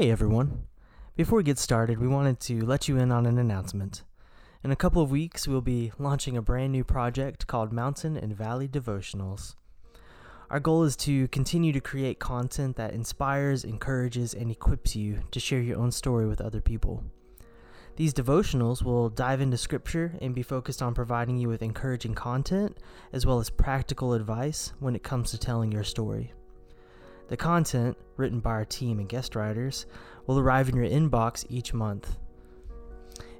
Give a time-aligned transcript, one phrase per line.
[0.00, 0.62] Hey everyone.
[1.14, 4.02] Before we get started, we wanted to let you in on an announcement.
[4.64, 8.34] In a couple of weeks, we'll be launching a brand new project called Mountain and
[8.34, 9.56] Valley Devotionals.
[10.48, 15.38] Our goal is to continue to create content that inspires, encourages, and equips you to
[15.38, 17.04] share your own story with other people.
[17.96, 22.78] These devotionals will dive into scripture and be focused on providing you with encouraging content
[23.12, 26.32] as well as practical advice when it comes to telling your story.
[27.30, 29.86] The content, written by our team and guest writers,
[30.26, 32.18] will arrive in your inbox each month.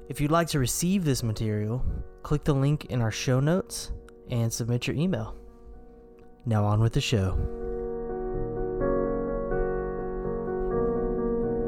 [0.09, 1.85] If you'd like to receive this material,
[2.23, 3.91] click the link in our show notes
[4.31, 5.35] and submit your email.
[6.47, 7.35] Now, on with the show.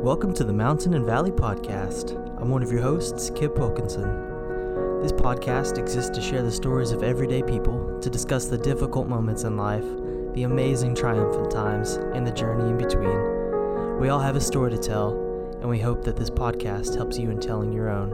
[0.01, 2.17] Welcome to the Mountain and Valley Podcast.
[2.41, 5.01] I'm one of your hosts, Kip Wilkinson.
[5.03, 9.43] This podcast exists to share the stories of everyday people, to discuss the difficult moments
[9.43, 9.83] in life,
[10.35, 13.99] the amazing triumphant times, and the journey in between.
[14.01, 15.13] We all have a story to tell,
[15.61, 18.12] and we hope that this podcast helps you in telling your own.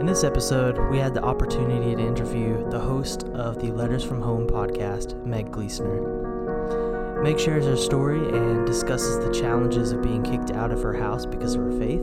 [0.00, 4.20] In this episode, we had the opportunity to interview the host of the Letters from
[4.20, 7.22] Home podcast, Meg Gleesner.
[7.22, 11.24] Meg shares her story and discusses the challenges of being kicked out of her house
[11.24, 12.02] because of her faith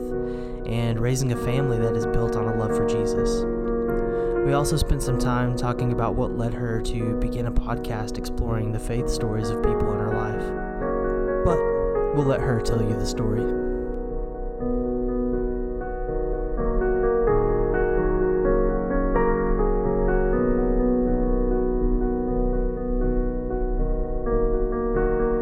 [0.64, 3.44] and raising a family that is built on a love for Jesus.
[4.46, 8.72] We also spent some time talking about what led her to begin a podcast exploring
[8.72, 11.44] the faith stories of people in her life.
[11.44, 11.58] But
[12.16, 13.42] we'll let her tell you the story.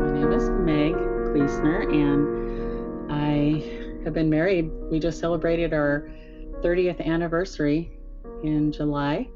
[0.03, 0.95] My name is Meg
[1.33, 4.73] Gleesner, and I have been married.
[4.91, 6.11] We just celebrated our
[6.63, 7.98] 30th anniversary
[8.43, 9.29] in July,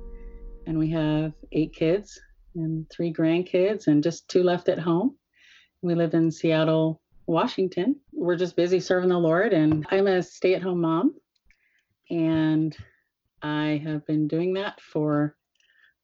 [0.66, 2.20] and we have eight kids
[2.54, 5.16] and three grandkids, and just two left at home.
[5.80, 7.96] We live in Seattle, Washington.
[8.12, 11.14] We're just busy serving the Lord, and I'm a stay at home mom,
[12.10, 12.76] and
[13.42, 15.36] I have been doing that for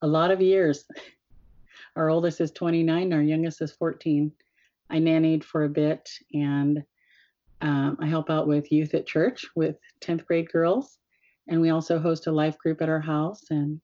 [0.03, 0.85] a lot of years.
[1.97, 4.31] Our oldest is 29, our youngest is 14.
[4.89, 6.85] I nannied for a bit and
[7.61, 10.99] um, I help out with youth at church with 10th grade girls.
[11.49, 13.81] And we also host a life group at our house and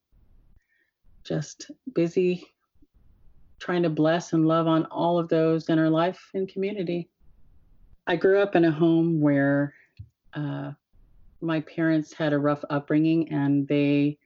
[1.25, 2.47] just busy
[3.58, 7.08] trying to bless and love on all of those in our life and community.
[8.06, 9.72] I grew up in a home where
[10.34, 10.72] uh,
[11.41, 14.19] my parents had a rough upbringing and they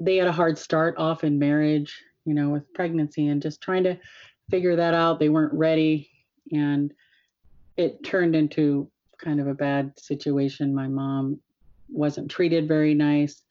[0.00, 3.84] they had a hard start off in marriage you know, with pregnancy and just trying
[3.84, 3.98] to
[4.50, 5.18] figure that out.
[5.18, 6.10] They weren't ready.
[6.52, 6.92] And
[7.76, 8.90] it turned into
[9.22, 10.74] kind of a bad situation.
[10.74, 11.40] My mom
[11.94, 13.42] wasn't treated very nice.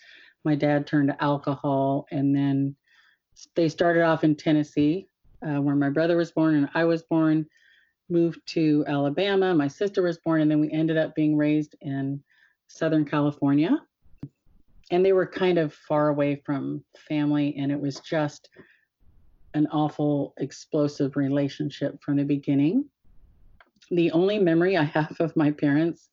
[0.46, 2.06] My dad turned to alcohol.
[2.12, 2.76] And then
[3.56, 5.08] they started off in Tennessee,
[5.46, 7.46] uh, where my brother was born and I was born,
[8.10, 9.56] moved to Alabama.
[9.56, 10.42] My sister was born.
[10.42, 12.22] And then we ended up being raised in
[12.68, 13.80] Southern California
[14.92, 18.50] and they were kind of far away from family and it was just
[19.56, 22.86] an awful explosive relationship from the beginning
[23.92, 26.10] the only memory i have of my parents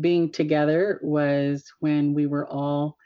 [0.00, 2.96] being together was when we were all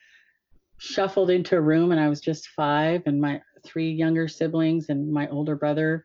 [0.78, 5.12] shuffled into a room and i was just five and my three younger siblings and
[5.12, 6.04] my older brother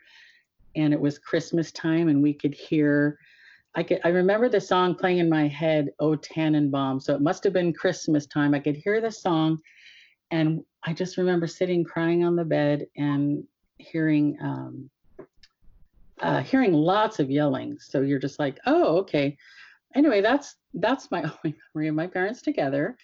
[0.76, 3.18] and it was christmas time and we could hear
[3.76, 7.44] I could I remember the song playing in my head, "Oh Tannenbaum." So it must
[7.44, 8.54] have been Christmas time.
[8.54, 9.60] I could hear the song,
[10.32, 13.44] and I just remember sitting crying on the bed and
[13.78, 14.90] hearing um,
[16.22, 17.80] uh, hearing lots of yelling.
[17.80, 19.38] So you're just like, "Oh, okay."
[19.96, 22.98] Anyway, that's that's my only memory of my parents together,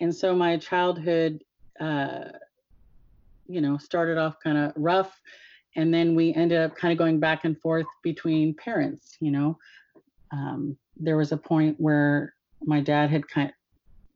[0.00, 1.42] and so my childhood,
[1.80, 2.24] uh,
[3.46, 5.20] you know, started off kind of rough,
[5.76, 9.16] and then we ended up kind of going back and forth between parents.
[9.20, 9.58] You know,
[10.32, 12.34] um, there was a point where
[12.64, 13.54] my dad had kind of,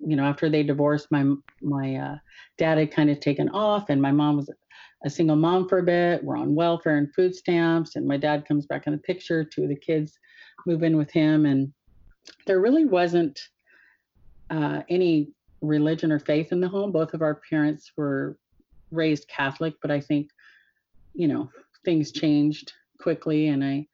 [0.08, 1.24] you know, after they divorced, my
[1.62, 2.16] my uh,
[2.58, 4.50] dad had kind of taken off, and my mom was
[5.04, 6.22] a single mom for a bit.
[6.24, 9.44] We're on welfare and food stamps, and my dad comes back in the picture.
[9.44, 10.19] Two of the kids
[10.66, 11.72] move in with him, and
[12.46, 13.40] there really wasn't
[14.50, 16.93] uh, any religion or faith in the home.
[16.93, 18.38] Both of our parents were
[18.90, 20.31] raised Catholic, but I think,
[21.14, 21.50] you know,
[21.84, 23.87] things changed quickly, and I,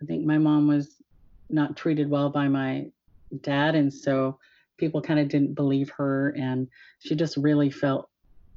[0.00, 0.96] I think my mom was
[1.50, 2.86] not treated well by my
[3.42, 4.38] dad and so
[4.78, 6.68] people kind of didn't believe her and
[7.00, 8.08] she just really felt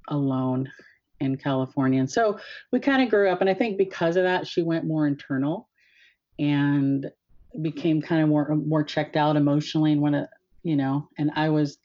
[0.08, 0.72] alone
[1.20, 2.00] in California.
[2.00, 2.40] And so
[2.72, 5.70] we kind of grew up and I think because of that she went more internal
[6.40, 7.12] and
[7.62, 10.28] became kind of more more checked out emotionally and when
[10.64, 11.78] you know and I was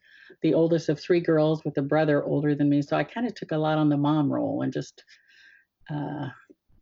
[0.43, 3.35] the oldest of three girls with a brother older than me so I kind of
[3.35, 5.05] took a lot on the mom role and just
[5.91, 6.29] uh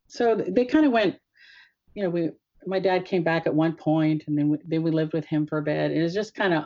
[0.07, 1.17] so they kind of went
[1.95, 2.31] you know we
[2.67, 5.47] my dad came back at one point, and then we, then we lived with him
[5.47, 5.93] for a bit.
[5.93, 6.65] It was just kind of,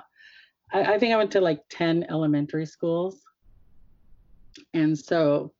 [0.72, 3.20] I, I think I went to like ten elementary schools,
[4.74, 5.52] and so,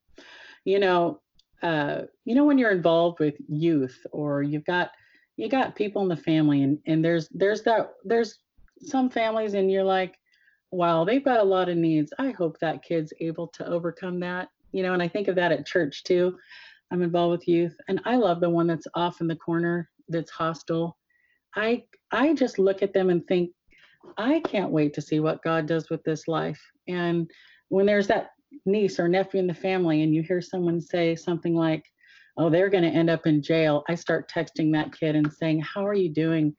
[0.64, 1.20] you know,
[1.62, 4.90] uh, you know when you're involved with youth or you've got
[5.40, 8.38] you got people in the family, and and there's there's that there's
[8.82, 10.18] some families, and you're like,
[10.70, 12.12] wow, they've got a lot of needs.
[12.18, 14.48] I hope that kid's able to overcome that.
[14.72, 16.36] You know, and I think of that at church too.
[16.90, 20.30] I'm involved with youth, and I love the one that's off in the corner that's
[20.30, 20.98] hostile.
[21.56, 23.50] I I just look at them and think,
[24.18, 26.60] I can't wait to see what God does with this life.
[26.86, 27.30] And
[27.68, 28.30] when there's that
[28.66, 31.84] niece or nephew in the family, and you hear someone say something like,
[32.36, 35.60] "Oh, they're going to end up in jail," I start texting that kid and saying,
[35.60, 36.54] "How are you doing?"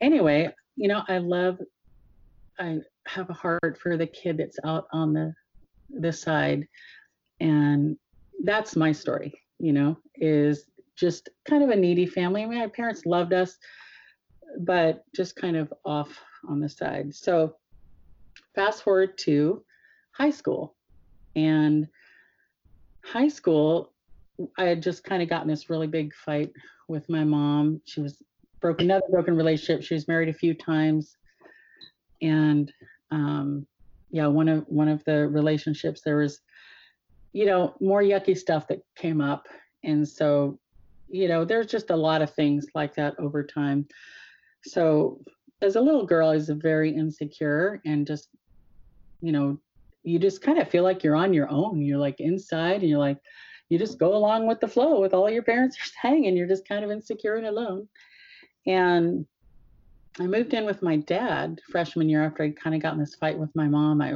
[0.00, 1.58] Anyway, you know, I love.
[2.58, 5.34] I have a heart for the kid that's out on the
[5.90, 6.66] the side,
[7.40, 7.96] and
[8.44, 12.42] that's my story, you know, is just kind of a needy family.
[12.42, 13.56] I mean, my parents loved us,
[14.60, 16.18] but just kind of off
[16.48, 17.14] on the side.
[17.14, 17.56] So
[18.54, 19.64] fast forward to
[20.12, 20.74] high school.
[21.36, 21.88] And
[23.04, 23.92] high school,
[24.58, 26.50] I had just kind of gotten this really big fight
[26.88, 27.80] with my mom.
[27.84, 28.22] She was
[28.60, 29.84] broken another broken relationship.
[29.84, 31.16] She was married a few times.
[32.22, 32.72] And
[33.10, 33.66] um
[34.10, 36.40] yeah, one of one of the relationships there was
[37.32, 39.46] you know, more yucky stuff that came up.
[39.84, 40.58] And so,
[41.08, 43.86] you know, there's just a lot of things like that over time.
[44.64, 45.20] So,
[45.60, 48.28] as a little girl, I was very insecure and just,
[49.20, 49.58] you know,
[50.04, 51.82] you just kind of feel like you're on your own.
[51.82, 53.18] You're like inside and you're like,
[53.68, 56.48] you just go along with the flow with all your parents are saying, and you're
[56.48, 57.88] just kind of insecure and alone.
[58.66, 59.26] And
[60.20, 63.14] I moved in with my dad freshman year after I kind of got in this
[63.14, 64.00] fight with my mom.
[64.00, 64.14] I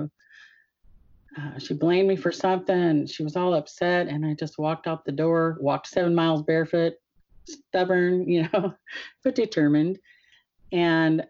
[1.38, 5.04] uh, she blamed me for something she was all upset and i just walked out
[5.04, 6.94] the door walked seven miles barefoot
[7.46, 8.74] stubborn you know
[9.24, 9.98] but determined
[10.72, 11.24] and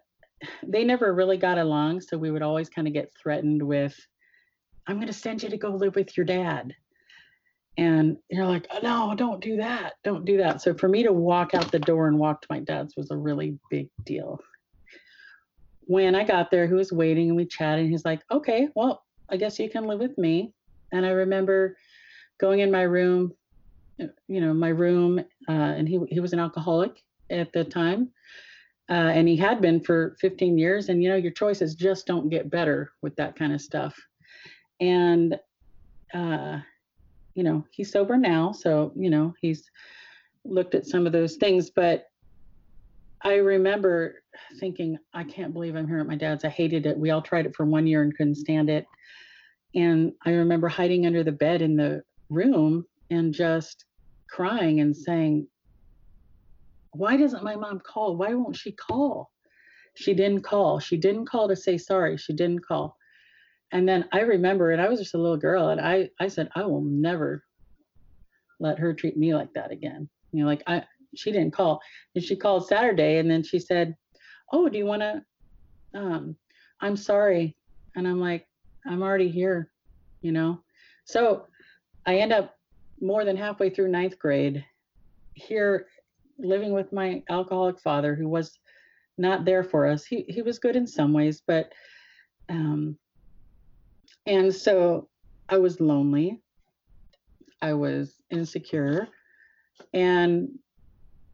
[0.67, 3.97] they never really got along so we would always kind of get threatened with
[4.89, 6.75] i'm going to send you to go live with your dad
[7.79, 11.13] and you're like oh, no don't do that don't do that so for me to
[11.13, 14.39] walk out the door and walk to my dad's was a really big deal
[15.87, 19.03] when i got there he was waiting and we chatted and he's like okay well
[19.33, 20.53] I guess you can live with me.
[20.93, 21.77] And I remember
[22.39, 23.33] going in my room,
[23.99, 28.11] you know, my room, uh, and he he was an alcoholic at the time,
[28.91, 30.91] uh, and he had been for 15 years.
[30.91, 33.97] And you know, your choices just don't get better with that kind of stuff.
[34.81, 35.39] And
[36.13, 36.59] uh,
[37.35, 39.65] you know, he's sober now, so you know he's
[40.45, 42.07] looked at some of those things, but
[43.25, 44.23] I remember
[44.59, 46.45] thinking, I can't believe I'm here at my dad's.
[46.45, 46.99] I hated it.
[46.99, 48.85] We all tried it for one year and couldn't stand it.
[49.75, 53.85] And I remember hiding under the bed in the room and just
[54.29, 55.47] crying and saying,
[56.93, 58.17] Why doesn't my mom call?
[58.17, 59.31] Why won't she call?
[59.95, 60.81] She didn't call.
[60.81, 62.17] She didn't call to say sorry.
[62.17, 62.97] She didn't call.
[63.73, 66.51] And then I remember, and I was just a little girl, and I, I said,
[66.55, 67.43] I will never
[68.61, 70.09] let her treat me like that again.
[70.33, 70.85] You know, like I,
[71.15, 71.81] she didn't call.
[72.15, 73.97] And she called Saturday, and then she said,
[74.53, 75.23] "Oh, do you want to?
[75.95, 76.37] Um,
[76.81, 77.57] I'm sorry."
[77.95, 78.47] And I'm like,
[78.87, 79.71] I'm already here,
[80.23, 80.61] you know?
[81.05, 81.47] So
[82.07, 82.55] I end up
[83.01, 84.65] more than halfway through ninth grade
[85.35, 85.87] here
[86.39, 88.59] living with my alcoholic father who was
[89.19, 90.05] not there for us.
[90.05, 91.73] He, he was good in some ways, but,
[92.49, 92.97] um,
[94.27, 95.09] and so
[95.49, 96.41] I was lonely.
[97.61, 99.09] I was insecure.
[99.93, 100.49] And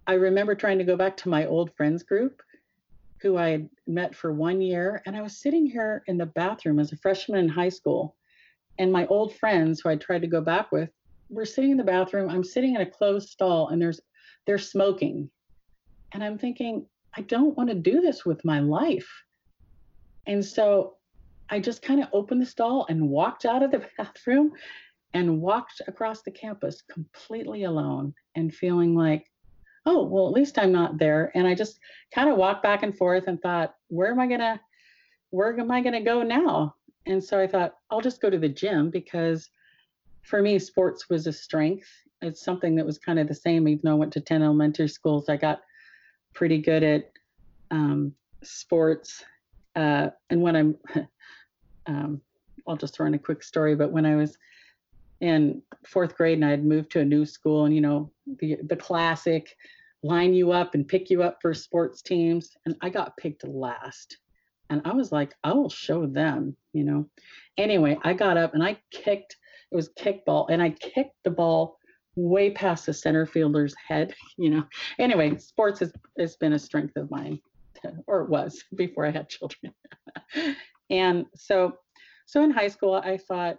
[0.06, 2.40] I remember trying to go back to my old friends group
[3.20, 5.02] who I had met for one year.
[5.06, 8.16] And I was sitting here in the bathroom as a freshman in high school.
[8.78, 10.90] And my old friends who I tried to go back with
[11.28, 12.30] were sitting in the bathroom.
[12.30, 14.00] I'm sitting in a closed stall and there's
[14.46, 15.28] they're smoking.
[16.12, 19.08] And I'm thinking, I don't want to do this with my life.
[20.26, 20.97] And so
[21.50, 24.52] I just kind of opened the stall and walked out of the bathroom
[25.14, 29.26] and walked across the campus completely alone and feeling like
[29.88, 31.32] oh, well, at least I'm not there.
[31.34, 31.80] And I just
[32.14, 34.60] kind of walked back and forth and thought, where am I going to,
[35.30, 36.74] where am I going to go now?
[37.06, 39.48] And so I thought, I'll just go to the gym because
[40.22, 41.88] for me, sports was a strength.
[42.20, 44.88] It's something that was kind of the same, even though I went to 10 elementary
[44.88, 45.30] schools.
[45.30, 45.62] I got
[46.34, 47.10] pretty good at
[47.70, 48.12] um,
[48.42, 49.24] sports.
[49.74, 50.76] Uh, and when I'm,
[51.88, 52.20] um,
[52.66, 54.36] I'll just throw in a quick story, but when I was
[55.20, 58.58] in fourth grade and I had moved to a new school and, you know, the,
[58.68, 59.56] the classic,
[60.02, 62.56] line you up and pick you up for sports teams.
[62.66, 64.18] And I got picked last.
[64.70, 67.08] And I was like, I will show them, you know.
[67.56, 69.36] Anyway, I got up and I kicked,
[69.72, 71.78] it was kickball, and I kicked the ball
[72.16, 74.64] way past the center fielder's head, you know.
[74.98, 77.40] Anyway, sports has, has been a strength of mine,
[78.06, 79.72] or it was before I had children.
[80.90, 81.78] and so,
[82.26, 83.58] so in high school, I thought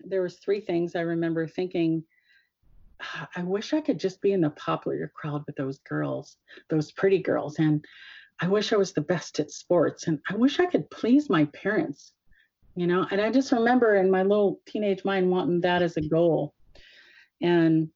[0.00, 2.04] there was three things I remember thinking.
[3.00, 6.36] "Ah, I wish I could just be in the popular crowd with those girls,
[6.70, 7.84] those pretty girls, and
[8.40, 11.44] I wish I was the best at sports, and I wish I could please my
[11.46, 12.12] parents,
[12.74, 13.06] you know.
[13.10, 16.54] And I just remember in my little teenage mind wanting that as a goal.
[17.40, 17.88] And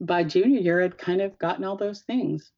[0.00, 2.52] by junior year, I'd kind of gotten all those things.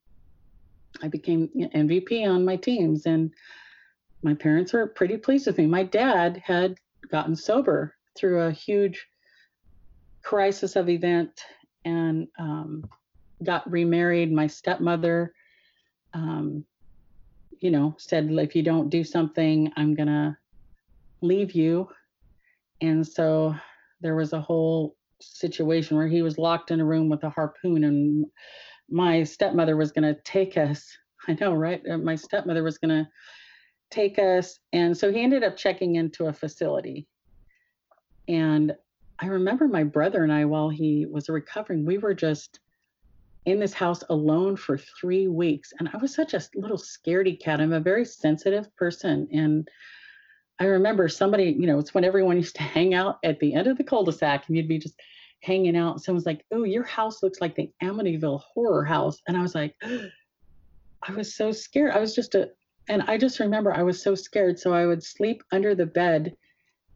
[1.01, 3.33] I became MVP on my teams, and
[4.23, 5.67] my parents were pretty pleased with me.
[5.67, 6.77] My dad had
[7.11, 9.05] gotten sober through a huge
[10.23, 11.43] crisis of event
[11.85, 12.83] and um,
[13.43, 14.31] got remarried.
[14.31, 15.33] My stepmother,
[16.13, 16.65] um,
[17.59, 20.37] you know, said, if you don't do something, I'm going to
[21.21, 21.87] leave you.
[22.81, 23.55] And so
[24.01, 27.83] there was a whole situation where he was locked in a room with a harpoon
[27.83, 28.25] and
[28.89, 30.95] my stepmother was going to take us.
[31.27, 31.81] I know, right?
[31.89, 33.09] Uh, My stepmother was going to
[33.89, 34.59] take us.
[34.73, 37.07] And so he ended up checking into a facility.
[38.27, 38.75] And
[39.19, 42.59] I remember my brother and I, while he was recovering, we were just
[43.45, 45.71] in this house alone for three weeks.
[45.79, 47.61] And I was such a little scaredy cat.
[47.61, 49.27] I'm a very sensitive person.
[49.31, 49.67] And
[50.59, 53.67] I remember somebody, you know, it's when everyone used to hang out at the end
[53.67, 54.99] of the cul-de-sac and you'd be just
[55.41, 56.01] hanging out.
[56.01, 59.21] Someone's like, Oh, your house looks like the Amityville horror house.
[59.27, 59.75] And I was like,
[61.03, 61.93] I was so scared.
[61.93, 62.49] I was just a,
[62.87, 64.59] and I just remember I was so scared.
[64.59, 66.35] So I would sleep under the bed.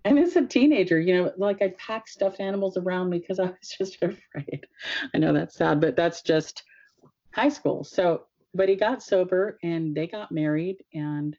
[0.03, 3.45] And as a teenager, you know, like I'd pack stuffed animals around me because I
[3.45, 4.65] was just afraid.
[5.13, 6.63] I know that's sad, but that's just
[7.33, 7.83] high school.
[7.83, 11.38] So, but he got sober and they got married and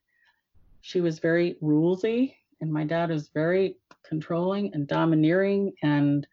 [0.80, 6.26] she was very rulesy and my dad was very controlling and domineering and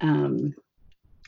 [0.00, 0.52] um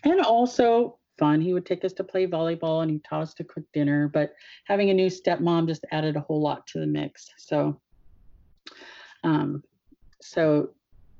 [0.02, 1.40] and also fun.
[1.40, 4.34] He would take us to play volleyball and he taught us to cook dinner, but
[4.66, 7.28] having a new stepmom just added a whole lot to the mix.
[7.38, 7.80] So
[9.22, 9.62] um
[10.20, 10.70] so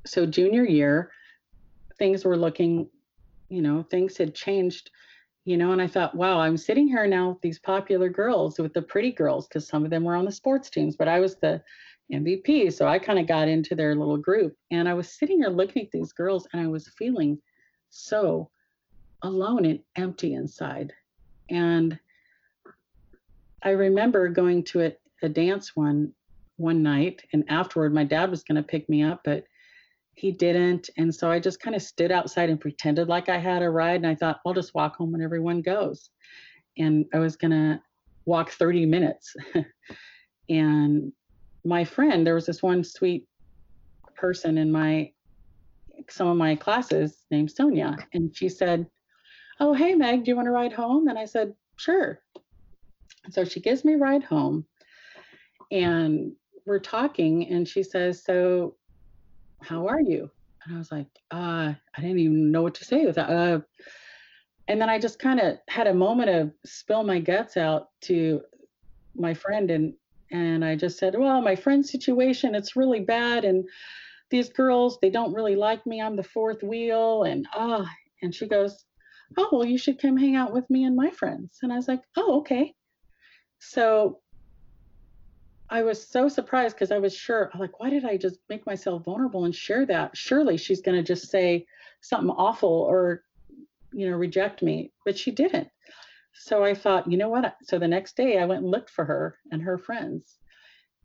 [0.06, 1.10] so junior year
[1.98, 2.88] things were looking,
[3.48, 4.90] you know, things had changed,
[5.44, 8.72] you know, and I thought, wow, I'm sitting here now with these popular girls, with
[8.72, 11.36] the pretty girls, because some of them were on the sports teams, but I was
[11.36, 11.62] the
[12.12, 12.72] MVP.
[12.72, 14.54] So I kind of got into their little group.
[14.70, 17.38] And I was sitting here looking at these girls and I was feeling
[17.90, 18.50] so
[19.24, 20.92] alone and empty inside.
[21.50, 21.98] And
[23.62, 26.12] I remember going to a, a dance one
[26.56, 29.42] one night and afterward my dad was going to pick me up but
[30.14, 30.88] he didn't.
[30.96, 33.96] And so i just kind of stood outside and pretended like i had a ride
[33.96, 36.10] and i thought i'll just walk home when everyone goes.
[36.78, 37.80] And i was going to
[38.26, 39.34] walk 30 minutes.
[40.48, 41.12] And
[41.64, 43.26] my friend there was this one sweet
[44.14, 45.10] person in my
[46.10, 48.86] some of my classes named sonia and she said
[49.60, 51.08] oh hey meg do you want to ride home?
[51.08, 52.20] And i said sure.
[53.30, 54.66] So she gives me a ride home
[55.70, 56.32] and
[56.66, 58.76] we're talking and she says so
[59.62, 60.30] how are you?
[60.64, 63.60] And i was like uh i didn't even know what to say with that uh
[64.68, 68.40] and then i just kind of had a moment of spill my guts out to
[69.14, 69.94] my friend and
[70.30, 73.64] and i just said well my friend's situation it's really bad and
[74.30, 77.86] these girls they don't really like me i'm the fourth wheel and ah
[78.22, 78.86] and she goes
[79.36, 81.88] oh well you should come hang out with me and my friends and i was
[81.88, 82.74] like oh okay
[83.58, 84.20] so
[85.70, 89.04] I was so surprised because I was sure, like, why did I just make myself
[89.04, 90.16] vulnerable and share that?
[90.16, 91.66] Surely she's going to just say
[92.00, 93.24] something awful or,
[93.92, 94.92] you know, reject me.
[95.04, 95.68] But she didn't.
[96.34, 97.56] So I thought, you know what?
[97.62, 100.38] So the next day I went and looked for her and her friends.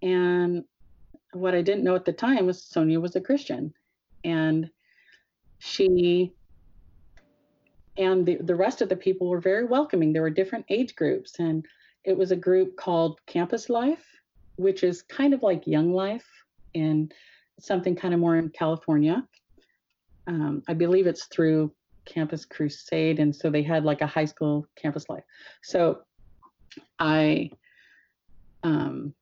[0.02, 0.66] And
[1.34, 3.74] what I didn't know at the time was Sonia was a Christian.
[4.24, 4.70] And
[5.60, 6.34] she
[8.00, 10.12] and the, the rest of the people were very welcoming.
[10.12, 11.40] There were different age groups.
[11.40, 11.64] And
[12.06, 14.06] it was a group called Campus Life
[14.60, 16.28] which is kind of like Young Life
[16.76, 17.14] and
[17.60, 19.26] something kind of more in California.
[20.28, 21.72] Um, I believe it's through
[22.06, 25.24] Campus Crusade, and so they had like a high school campus life.
[25.64, 26.02] So
[27.00, 27.52] I,
[28.64, 29.14] um,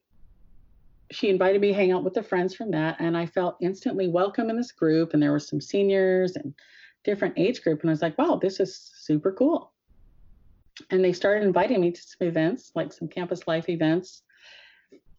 [1.11, 4.07] she invited me to hang out with the friends from that, and I felt instantly
[4.07, 5.13] welcome in this group.
[5.13, 6.53] And there were some seniors and
[7.07, 9.73] different age group, and I was like, wow, this is super cool.
[10.91, 14.21] And they started inviting me to some events, like some campus life events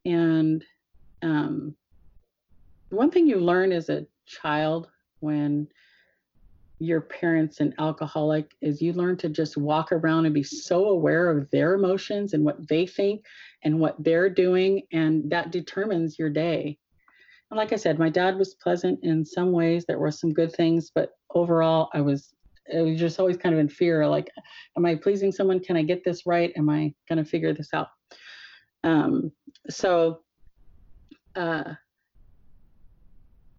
[0.08, 0.64] and
[1.22, 1.74] um,
[2.90, 4.88] one thing you learn as a child
[5.20, 5.68] when
[6.80, 11.28] your parents an alcoholic is you learn to just walk around and be so aware
[11.28, 13.24] of their emotions and what they think
[13.64, 16.78] and what they're doing and that determines your day
[17.56, 20.90] like i said my dad was pleasant in some ways there were some good things
[20.94, 22.34] but overall i was
[22.66, 24.30] it was just always kind of in fear like
[24.76, 25.58] am i pleasing someone?
[25.58, 26.52] Can i get this right?
[26.56, 27.88] Am i going to figure this out?
[28.84, 29.32] Um,
[29.70, 30.20] so
[31.34, 31.72] uh,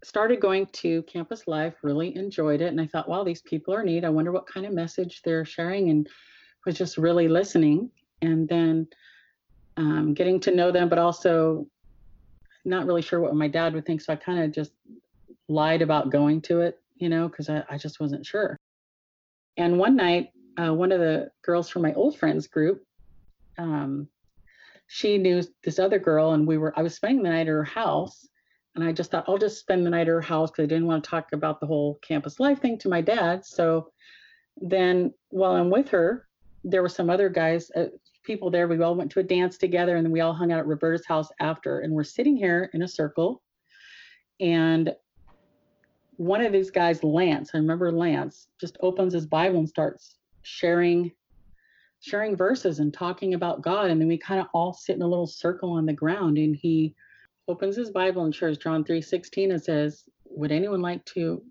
[0.04, 3.82] started going to campus life really enjoyed it and i thought wow these people are
[3.82, 6.08] neat i wonder what kind of message they're sharing and
[6.66, 7.90] was just really listening.
[8.22, 8.86] And then
[9.76, 11.66] um, getting to know them but also
[12.64, 14.72] not really sure what my dad would think so i kind of just
[15.48, 18.56] lied about going to it you know because I, I just wasn't sure
[19.56, 22.84] and one night uh, one of the girls from my old friends group
[23.58, 24.08] um,
[24.86, 27.64] she knew this other girl and we were i was spending the night at her
[27.64, 28.28] house
[28.74, 30.86] and I just thought I'll just spend the night at her house because I didn't
[30.86, 33.44] want to talk about the whole campus life thing to my dad.
[33.44, 33.90] So
[34.56, 36.28] then while I'm with her,
[36.62, 37.86] there were some other guys, uh,
[38.22, 38.68] people there.
[38.68, 41.06] We all went to a dance together and then we all hung out at Roberta's
[41.06, 41.80] house after.
[41.80, 43.42] And we're sitting here in a circle.
[44.40, 44.94] And
[46.16, 51.12] one of these guys, Lance, I remember Lance, just opens his Bible and starts sharing
[52.02, 53.90] sharing verses and talking about God.
[53.90, 56.56] And then we kind of all sit in a little circle on the ground and
[56.56, 56.94] he
[57.46, 61.42] opens his Bible and shares John 3:16 and says, "Would anyone like to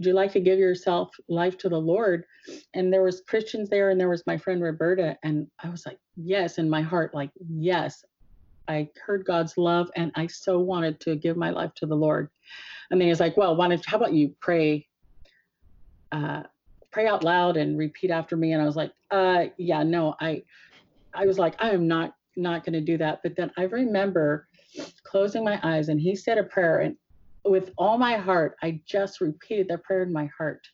[0.00, 2.24] would you like to give yourself life to the Lord?"
[2.72, 5.98] And there was Christians there and there was my friend Roberta and I was like,
[6.16, 8.02] "Yes," in my heart like, "Yes."
[8.66, 12.30] I heard God's love and I so wanted to give my life to the Lord.
[12.90, 14.86] And then he's like, "Well, why don't how about you pray
[16.12, 16.44] uh
[16.90, 20.44] pray out loud and repeat after me?" And I was like, "Uh yeah, no, I
[21.12, 24.48] I was like, I am not not going to do that." But then I remember
[25.04, 26.78] closing my eyes, and he said a prayer.
[26.78, 26.96] And
[27.44, 30.66] with all my heart, I just repeated that prayer in my heart.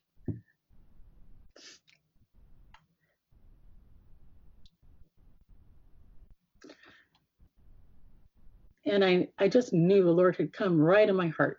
[8.85, 11.59] And I, I just knew the Lord had come right in my heart.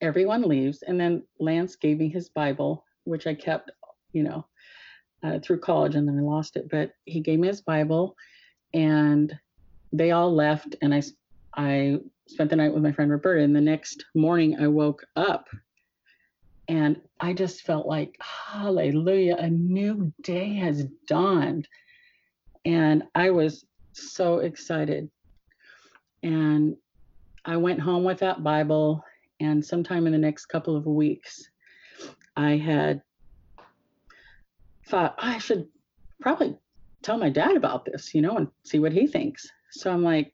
[0.00, 0.82] Everyone leaves.
[0.82, 3.70] And then Lance gave me his Bible, which I kept,
[4.12, 4.46] you know,
[5.24, 6.68] uh, through college and then I lost it.
[6.70, 8.16] But he gave me his Bible
[8.74, 9.36] and
[9.92, 10.76] they all left.
[10.82, 11.02] And I
[11.56, 15.48] I spent the night with my friend Roberta, and the next morning I woke up
[16.68, 21.68] and I just felt like, hallelujah, a new day has dawned.
[22.64, 25.10] And I was so excited.
[26.22, 26.76] And
[27.44, 29.04] I went home with that Bible,
[29.40, 31.48] and sometime in the next couple of weeks,
[32.36, 33.02] I had
[34.86, 35.66] thought I should
[36.20, 36.56] probably
[37.02, 39.48] tell my dad about this, you know, and see what he thinks.
[39.72, 40.32] So I'm like,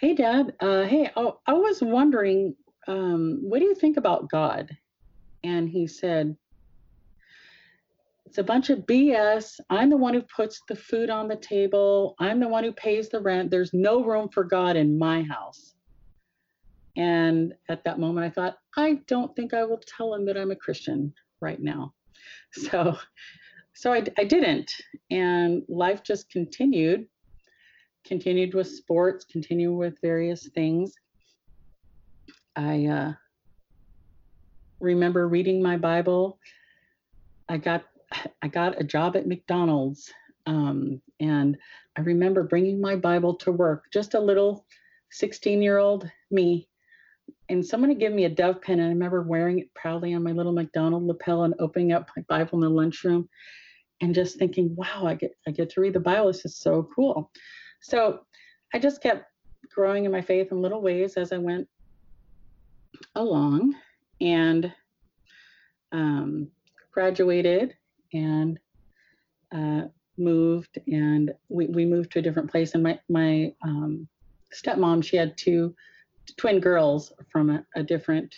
[0.00, 0.54] Hey, Dad.
[0.60, 2.56] Uh, hey, oh, I was wondering,
[2.88, 4.70] um, what do you think about God?
[5.44, 6.34] And he said,
[8.24, 9.60] It's a bunch of BS.
[9.68, 13.10] I'm the one who puts the food on the table, I'm the one who pays
[13.10, 13.50] the rent.
[13.50, 15.74] There's no room for God in my house.
[16.96, 20.50] And at that moment, I thought, I don't think I will tell him that I'm
[20.50, 21.92] a Christian right now.
[22.52, 22.98] So,
[23.74, 24.72] so I, I didn't.
[25.10, 27.06] And life just continued
[28.04, 30.94] continued with sports, continued with various things.
[32.56, 33.12] I uh,
[34.80, 36.38] remember reading my Bible.
[37.48, 37.84] I got
[38.42, 40.12] I got a job at McDonald's,
[40.46, 41.56] um, and
[41.96, 43.84] I remember bringing my Bible to work.
[43.92, 44.66] Just a little
[45.12, 46.68] 16-year-old me,
[47.48, 50.24] and someone had given me a dove pen, and I remember wearing it proudly on
[50.24, 53.28] my little McDonald lapel and opening up my Bible in the lunchroom,
[54.00, 56.26] and just thinking, "Wow, I get I get to read the Bible.
[56.26, 57.30] This is so cool."
[57.80, 58.20] So
[58.74, 59.24] I just kept
[59.74, 61.68] growing in my faith in little ways as I went
[63.14, 63.74] along
[64.20, 64.72] and
[65.92, 66.48] um,
[66.92, 67.74] graduated
[68.12, 68.58] and
[69.54, 69.82] uh,
[70.18, 72.74] moved and we, we moved to a different place.
[72.74, 74.06] And my, my um,
[74.54, 75.74] stepmom she had two
[76.36, 78.34] twin girls from a, a different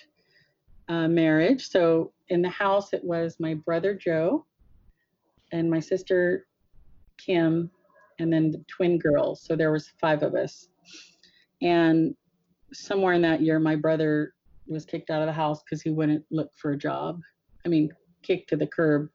[0.89, 1.69] uh, marriage.
[1.69, 4.47] So in the house it was my brother joe
[5.53, 6.47] and my sister
[7.19, 7.71] kim
[8.23, 9.43] and then the twin girls.
[9.43, 10.69] So there was five of us.
[11.61, 12.15] And
[12.73, 14.35] somewhere in that year, my brother
[14.67, 17.21] was kicked out of the house because he wouldn't look for a job.
[17.67, 17.91] I mean,
[18.23, 19.09] kicked to the curb.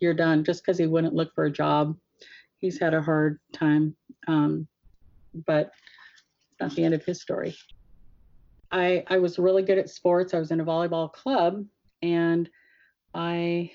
[0.00, 1.96] You're done just because he wouldn't look for a job.
[2.56, 3.94] He's had a hard time,
[4.26, 4.66] um,
[5.46, 5.70] but
[6.60, 7.54] not the end of his story.
[8.72, 10.34] I I was really good at sports.
[10.34, 11.64] I was in a volleyball club,
[12.02, 12.48] and
[13.14, 13.70] I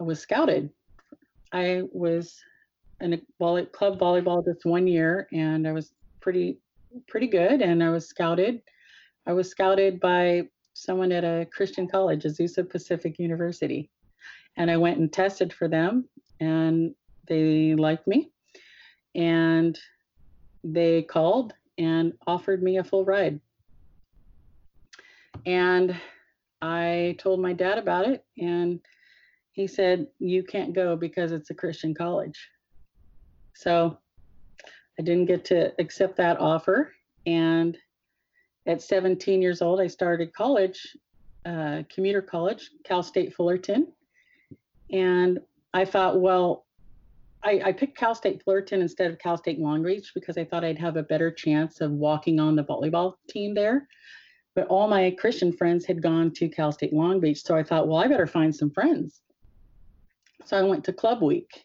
[0.00, 0.70] I was scouted.
[1.52, 2.40] I was
[3.00, 6.58] in a volley, club volleyball this one year, and I was pretty
[7.08, 7.60] pretty good.
[7.60, 8.62] And I was scouted.
[9.26, 13.90] I was scouted by someone at a Christian college, Azusa Pacific University,
[14.56, 16.08] and I went and tested for them,
[16.40, 16.94] and
[17.26, 18.30] they liked me,
[19.14, 19.78] and
[20.62, 23.40] they called and offered me a full ride.
[25.44, 25.96] And
[26.62, 28.80] I told my dad about it, and
[29.52, 32.48] he said, You can't go because it's a Christian college.
[33.56, 33.96] So
[34.98, 36.92] I didn't get to accept that offer.
[37.24, 37.76] And
[38.66, 40.96] at 17 years old, I started college,
[41.46, 43.88] uh, commuter college, Cal State Fullerton.
[44.90, 45.40] And
[45.72, 46.66] I thought, well,
[47.42, 50.64] I, I, picked Cal State Fullerton instead of Cal State Long Beach because I thought
[50.64, 53.88] I'd have a better chance of walking on the volleyball team there.
[54.54, 57.42] But all my Christian friends had gone to Cal State Long Beach.
[57.42, 59.22] So I thought, well, I better find some friends.
[60.44, 61.64] So I went to Club Week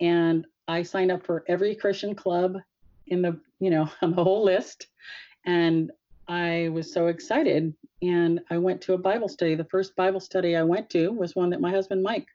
[0.00, 2.58] and I signed up for every Christian club
[3.06, 4.86] in the, you know, on the whole list.
[5.46, 5.90] And
[6.28, 7.74] I was so excited.
[8.02, 9.54] And I went to a Bible study.
[9.54, 12.28] The first Bible study I went to was one that my husband Mike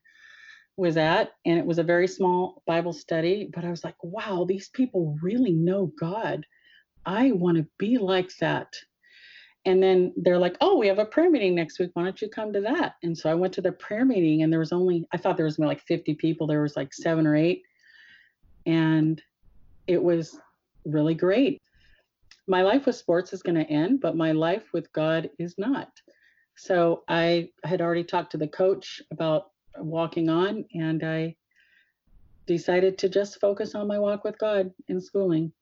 [0.76, 1.32] was at.
[1.46, 3.50] And it was a very small Bible study.
[3.54, 6.46] But I was like, wow, these people really know God.
[7.06, 8.74] I want to be like that
[9.66, 11.92] and then they're like, "Oh, we have a prayer meeting next week.
[11.94, 14.52] Why don't you come to that?" And so I went to the prayer meeting, and
[14.52, 16.48] there was only I thought there was like 50 people.
[16.48, 17.64] There was like seven or eight,
[18.66, 19.22] and
[19.88, 20.40] it was
[20.86, 21.62] really great.
[22.48, 25.90] My life with sports is going to end, but my life with God is not.
[26.56, 31.36] So I had already talked to the coach about walking on, and I
[32.46, 35.54] decided to just focus on my walk with God in schooling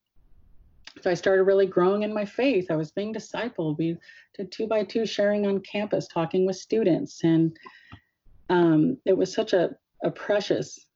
[1.00, 2.70] so I started really growing in my faith.
[2.70, 3.78] I was being discipled.
[3.78, 3.98] We
[4.38, 7.56] did two by two sharing on campus, talking with students, and
[8.50, 9.72] um, it was such a,
[10.04, 10.88] a precious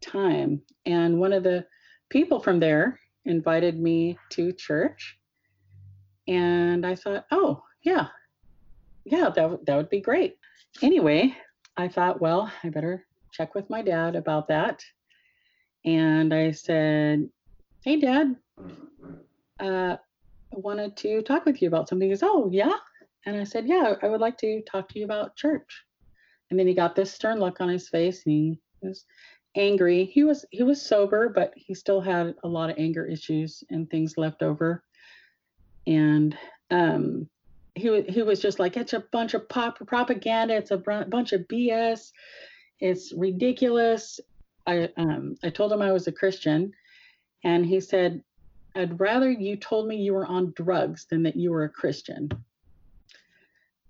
[0.00, 0.62] time.
[0.86, 1.66] And one of the
[2.10, 5.18] people from there invited me to church,
[6.26, 8.08] and I thought, oh yeah,
[9.04, 10.36] yeah, that that would be great.
[10.82, 11.34] Anyway,
[11.76, 14.82] I thought, well, I better check with my dad about that.
[15.84, 17.28] And I said,
[17.84, 18.36] hey, dad,
[19.60, 19.96] uh,
[20.52, 22.08] I wanted to talk with you about something.
[22.08, 22.74] He goes, Oh, yeah.
[23.26, 25.84] And I said, Yeah, I would like to talk to you about church.
[26.50, 29.04] And then he got this stern look on his face and he was
[29.58, 30.04] angry.
[30.04, 33.90] He was he was sober, but he still had a lot of anger issues and
[33.90, 34.82] things left over.
[35.86, 36.36] And
[36.70, 37.28] um,
[37.74, 40.56] he he was just like, it's a bunch of pop propaganda.
[40.56, 42.12] It's a bunch of BS.
[42.80, 44.20] It's ridiculous.
[44.66, 46.72] I um, I told him I was a Christian,
[47.44, 48.22] and he said,
[48.76, 52.30] I'd rather you told me you were on drugs than that you were a Christian.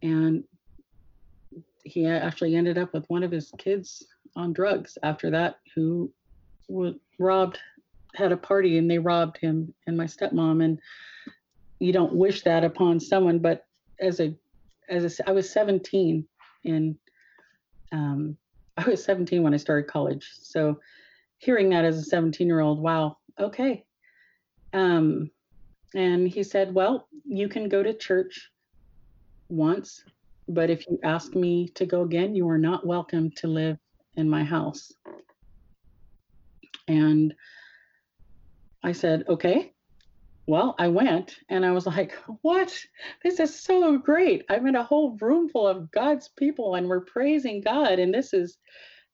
[0.03, 0.45] And
[1.83, 4.07] he actually ended up with one of his kids
[4.39, 6.11] on drugs after that, who
[6.69, 7.59] was robbed,
[8.15, 10.65] had a party and they robbed him and my stepmom.
[10.65, 10.79] And
[11.81, 13.67] you don't wish that upon someone, but
[14.01, 14.35] as a,
[14.89, 16.27] as a, I was 17
[16.65, 16.97] and
[17.93, 18.37] um,
[18.77, 20.31] I was 17 when I started college.
[20.41, 20.79] So
[21.39, 23.85] hearing that as a 17 year old, wow, okay,
[24.73, 25.31] um,
[25.95, 28.51] and he said, Well, you can go to church
[29.49, 30.05] once,
[30.49, 33.79] but if you ask me to go again, you are not welcome to live
[34.19, 34.93] in my house.
[36.87, 37.35] And
[38.85, 39.73] I said, Okay.
[40.47, 42.79] Well, I went and I was like, What?
[43.25, 44.45] This is so great.
[44.51, 47.99] I'm in a whole room full of God's people and we're praising God.
[47.99, 48.59] And this is,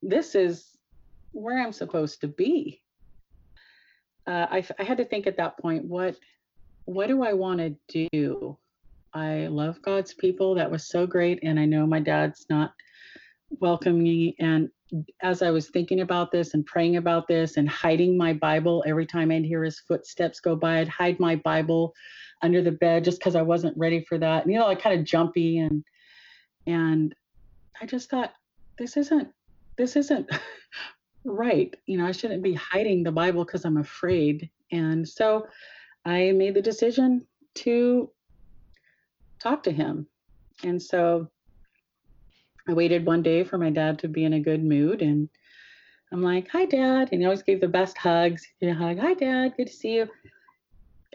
[0.03, 0.77] this is
[1.33, 2.83] where I'm supposed to be
[4.27, 6.17] uh, I, I had to think at that point, what
[6.87, 8.59] what do I want to do?
[9.15, 10.55] I love God's people.
[10.55, 12.73] That was so great, and I know my dad's not
[13.51, 14.35] welcoming.
[14.39, 14.69] And
[15.23, 19.07] as I was thinking about this and praying about this and hiding my Bible every
[19.07, 21.95] time I'd hear his footsteps go by, I'd hide my Bible
[22.43, 24.45] under the bed just because I wasn't ready for that.
[24.45, 25.85] And, you know, like kind of jumpy and
[26.67, 27.15] and
[27.81, 28.33] I just thought
[28.79, 29.29] this isn't
[29.77, 30.31] this isn't
[31.25, 31.75] right.
[31.87, 34.51] You know, I shouldn't be hiding the Bible because I'm afraid.
[34.71, 35.47] And so
[36.05, 38.11] I made the decision to
[39.39, 40.07] talk to him.
[40.63, 41.29] And so
[42.69, 45.29] I waited one day for my dad to be in a good mood and
[46.13, 47.09] I'm like, hi, dad.
[47.11, 48.47] And he always gave the best hugs.
[48.61, 49.55] You know, hug, hi, dad.
[49.57, 50.09] Good to see you.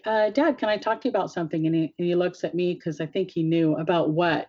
[0.06, 1.66] Uh, dad, can I talk to you about something?
[1.66, 4.48] And he, and he looks at me because I think he knew about what.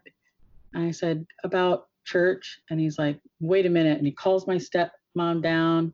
[0.74, 2.60] And I said, about church.
[2.70, 3.98] And he's like, wait a minute.
[3.98, 5.92] And he calls my stepmom down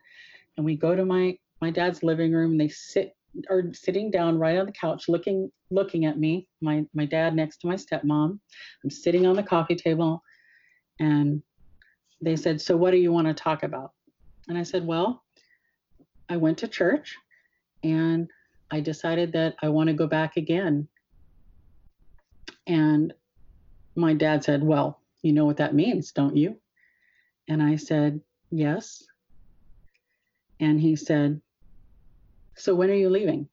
[0.57, 3.14] and we go to my my dad's living room and they sit
[3.51, 7.59] are sitting down right on the couch looking looking at me my my dad next
[7.59, 8.38] to my stepmom
[8.83, 10.23] i'm sitting on the coffee table
[10.99, 11.43] and
[12.21, 13.93] they said so what do you want to talk about
[14.49, 15.23] and i said well
[16.29, 17.17] i went to church
[17.83, 18.29] and
[18.71, 20.89] i decided that i want to go back again
[22.67, 23.13] and
[23.95, 26.57] my dad said well you know what that means don't you
[27.49, 29.05] and i said Yes.
[30.61, 31.41] And he said,
[32.57, 33.49] So when are you leaving?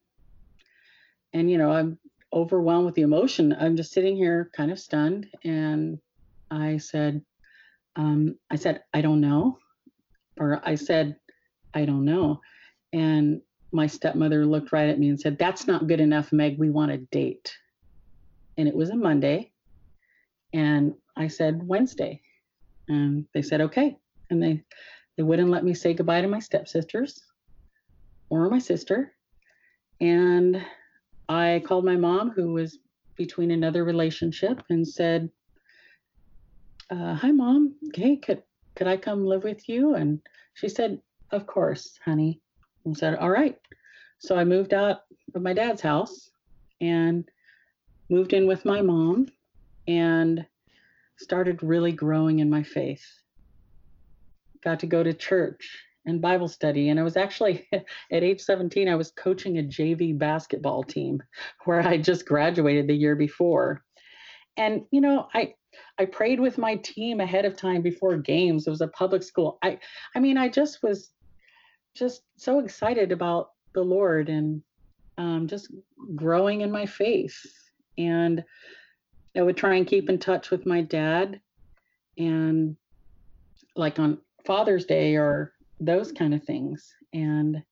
[1.33, 1.97] And, you know, I'm
[2.31, 3.55] overwhelmed with the emotion.
[3.59, 5.27] I'm just sitting here kind of stunned.
[5.43, 5.99] And
[6.51, 7.21] I said,
[7.95, 9.57] um, I said, I don't know.
[10.39, 11.15] Or I said,
[11.73, 12.41] I don't know.
[12.91, 16.57] And my stepmother looked right at me and said, That's not good enough, Meg.
[16.57, 17.55] We want a date.
[18.57, 19.51] And it was a Monday.
[20.53, 22.21] And I said, Wednesday.
[22.87, 23.97] And they said, Okay.
[24.29, 24.63] And they,
[25.17, 27.19] they wouldn't let me say goodbye to my stepsisters
[28.29, 29.13] or my sister.
[30.01, 30.63] And
[31.29, 32.79] I called my mom, who was
[33.15, 35.29] between another relationship, and said,
[36.89, 37.75] uh, "Hi, mom.
[37.87, 38.43] okay could
[38.75, 40.21] could I come live with you?" And
[40.53, 42.41] she said, "Of course, honey."
[42.85, 43.57] And said, "All right."
[44.19, 45.01] So I moved out
[45.35, 46.31] of my dad's house
[46.81, 47.29] and
[48.09, 49.27] moved in with my mom
[49.87, 50.45] and
[51.17, 53.05] started really growing in my faith.
[54.63, 56.89] Got to go to church and Bible study.
[56.89, 61.21] And I was actually at age 17, I was coaching a JV basketball team
[61.65, 63.83] where I just graduated the year before.
[64.57, 65.55] And you know, I
[65.97, 68.67] I prayed with my team ahead of time before games.
[68.67, 69.57] It was a public school.
[69.63, 69.79] I
[70.15, 71.11] I mean, I just was
[71.95, 74.61] just so excited about the Lord and
[75.17, 75.71] um, just
[76.15, 77.37] growing in my faith.
[77.97, 78.43] And
[79.35, 81.39] I would try and keep in touch with my dad
[82.17, 82.75] and
[83.75, 86.93] like on Father's Day or those kind of things.
[87.13, 87.63] And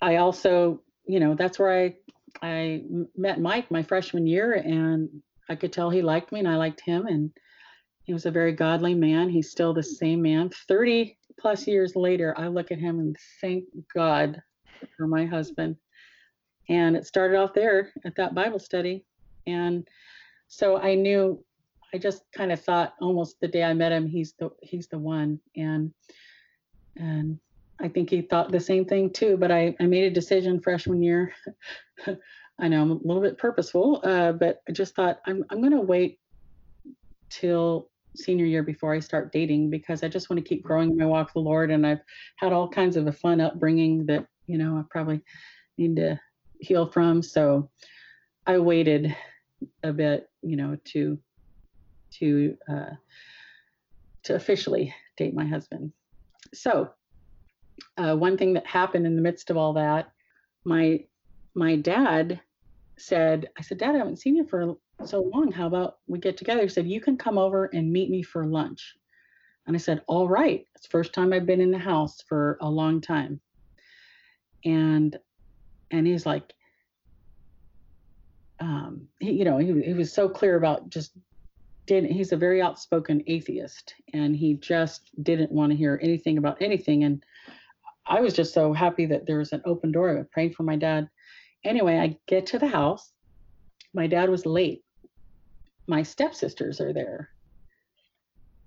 [0.00, 1.96] I also, you know, that's where I
[2.42, 2.82] I
[3.16, 5.08] met Mike my freshman year, and
[5.48, 7.30] I could tell he liked me, and I liked him, and
[8.04, 9.28] he was a very godly man.
[9.28, 10.50] He's still the same man.
[10.68, 14.42] Thirty plus years later, I look at him and thank God
[14.96, 15.76] for my husband.
[16.68, 19.04] And it started off there at that Bible study,
[19.46, 19.86] and
[20.48, 21.44] so I knew
[21.92, 24.98] I just kind of thought almost the day I met him, he's the he's the
[24.98, 25.92] one, and
[26.96, 27.38] and
[27.80, 29.36] I think he thought the same thing too.
[29.36, 31.32] But I I made a decision freshman year.
[32.60, 35.80] I know I'm a little bit purposeful, uh, but I just thought I'm I'm gonna
[35.80, 36.18] wait
[37.30, 41.04] till senior year before I start dating because I just want to keep growing my
[41.04, 42.02] walk with the Lord, and I've
[42.36, 45.20] had all kinds of a fun upbringing that you know I probably
[45.78, 46.20] need to
[46.60, 47.22] heal from.
[47.22, 47.70] So
[48.46, 49.14] I waited
[49.82, 51.18] a bit, you know, to
[52.18, 52.90] to uh,
[54.24, 55.92] to officially date my husband.
[56.52, 56.90] So,
[57.96, 60.10] uh, one thing that happened in the midst of all that,
[60.64, 61.04] my
[61.54, 62.40] my dad
[62.96, 65.52] said, I said, Dad, I haven't seen you for so long.
[65.52, 66.62] How about we get together?
[66.62, 68.94] He said, You can come over and meet me for lunch.
[69.66, 70.66] And I said, All right.
[70.74, 73.40] It's the first time I've been in the house for a long time.
[74.64, 75.16] And
[75.90, 76.52] and he's like,
[78.60, 81.12] um, he, you know, he, he was so clear about just
[81.86, 86.60] didn't he's a very outspoken atheist and he just didn't want to hear anything about
[86.62, 87.22] anything and
[88.06, 90.18] i was just so happy that there was an open door.
[90.18, 91.08] I praying for my dad.
[91.64, 93.12] Anyway i get to the house.
[93.92, 94.82] My dad was late.
[95.86, 97.30] My stepsisters are there.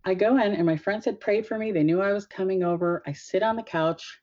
[0.05, 1.71] I go in and my friends had prayed for me.
[1.71, 3.03] They knew i was coming over.
[3.05, 4.19] I sit on the couch.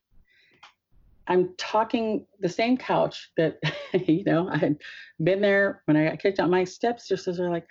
[1.27, 3.59] I'm talking the same couch that
[3.93, 4.77] you know i had
[5.23, 6.51] been there when i got kicked out.
[6.51, 7.67] My stepsisters are like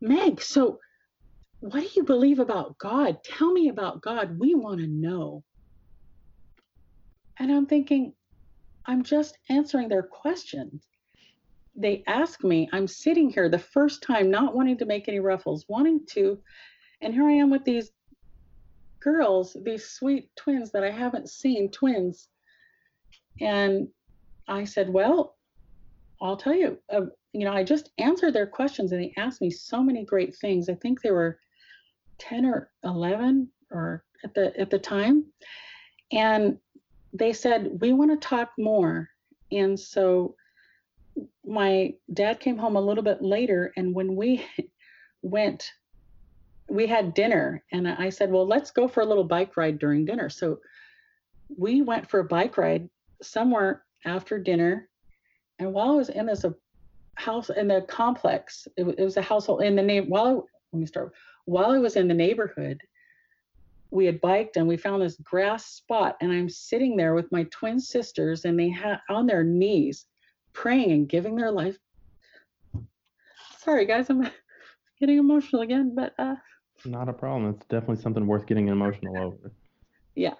[0.00, 0.80] Meg, so
[1.60, 3.22] what do you believe about God?
[3.22, 4.36] Tell me about God.
[4.38, 5.44] We want to know.
[7.38, 8.12] And I'm thinking,
[8.86, 10.86] I'm just answering their questions.
[11.74, 15.64] They ask me, I'm sitting here the first time, not wanting to make any ruffles,
[15.68, 16.38] wanting to.
[17.00, 17.90] And here I am with these
[19.00, 22.28] girls, these sweet twins that I haven't seen, twins.
[23.40, 23.88] And
[24.48, 25.36] I said, Well,
[26.20, 29.50] I'll tell you, uh, you know, I just answered their questions and they asked me
[29.50, 30.68] so many great things.
[30.68, 31.38] I think they were
[32.18, 35.24] 10 or 11 or at the at the time.
[36.12, 36.58] And
[37.12, 39.08] they said, "We want to talk more."
[39.50, 40.36] And so
[41.44, 44.46] my dad came home a little bit later and when we
[45.22, 45.70] went
[46.70, 50.06] we had dinner and I said, "Well, let's go for a little bike ride during
[50.06, 50.58] dinner." So
[51.54, 52.88] we went for a bike ride
[53.20, 54.88] somewhere after dinner
[55.58, 56.50] and while I was in this uh,
[57.14, 58.66] house in the complex.
[58.76, 60.08] It, it was a household in the name.
[60.08, 60.32] While I,
[60.72, 61.12] let me start.
[61.44, 62.78] While I was in the neighborhood,
[63.92, 67.44] we had biked and we found this grass spot, and I'm sitting there with my
[67.44, 70.06] twin sisters, and they had on their knees,
[70.54, 71.76] praying and giving their life.
[73.58, 74.28] Sorry, guys, I'm
[75.00, 76.36] getting emotional again, but uh.
[76.86, 77.50] Not a problem.
[77.50, 79.52] It's definitely something worth getting emotional over.
[80.14, 80.34] Yeah.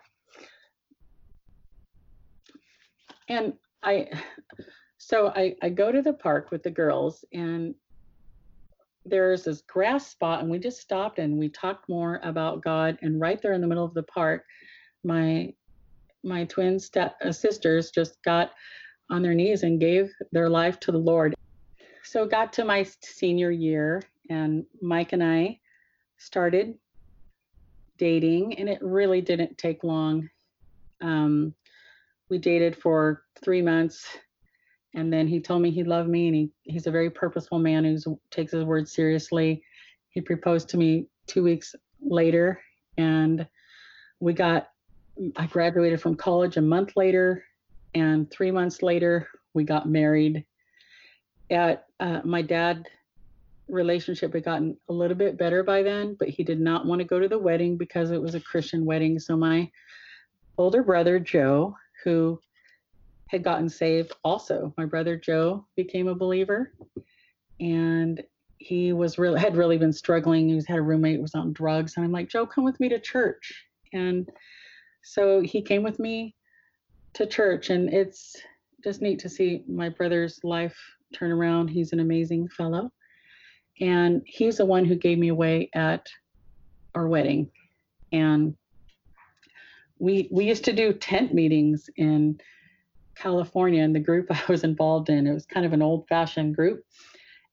[3.28, 4.08] And I
[4.98, 7.74] so I, I go to the park with the girls and
[9.04, 13.20] there's this grass spot and we just stopped and we talked more about God and
[13.20, 14.44] right there in the middle of the park
[15.04, 15.52] my
[16.24, 18.52] my twin step uh, sisters just got
[19.10, 21.34] on their knees and gave their life to the Lord.
[22.04, 25.58] So got to my senior year and Mike and I
[26.18, 26.74] started
[27.98, 30.28] dating, and it really didn't take long.
[31.00, 31.54] Um,
[32.30, 34.06] we dated for three months,
[34.94, 37.84] and then he told me he loved me, and he, he's a very purposeful man
[37.84, 39.62] who takes his word seriously.
[40.10, 42.60] He proposed to me two weeks later,
[42.98, 43.46] and
[44.20, 44.68] we got.
[45.36, 47.44] I graduated from college a month later,
[47.94, 50.44] and three months later we got married.
[51.50, 52.88] At uh, my dad
[53.68, 57.06] relationship had gotten a little bit better by then, but he did not want to
[57.06, 59.18] go to the wedding because it was a Christian wedding.
[59.18, 59.70] So my
[60.58, 62.40] older brother, Joe, who
[63.32, 66.72] had gotten saved also, my brother Joe became a believer.
[67.58, 68.22] And
[68.58, 70.48] he was really had really been struggling.
[70.48, 71.94] He was had a roommate who was on drugs.
[71.96, 73.64] And I'm like, Joe, come with me to church.
[73.94, 74.28] And
[75.02, 76.36] so he came with me
[77.14, 78.36] to church and it's
[78.84, 80.78] just neat to see my brother's life
[81.14, 81.68] turn around.
[81.68, 82.92] He's an amazing fellow
[83.80, 86.06] and he's the one who gave me away at
[86.94, 87.50] our wedding
[88.12, 88.54] and
[89.98, 92.38] we we used to do tent meetings in
[93.14, 96.56] California and the group I was involved in it was kind of an old fashioned
[96.56, 96.84] group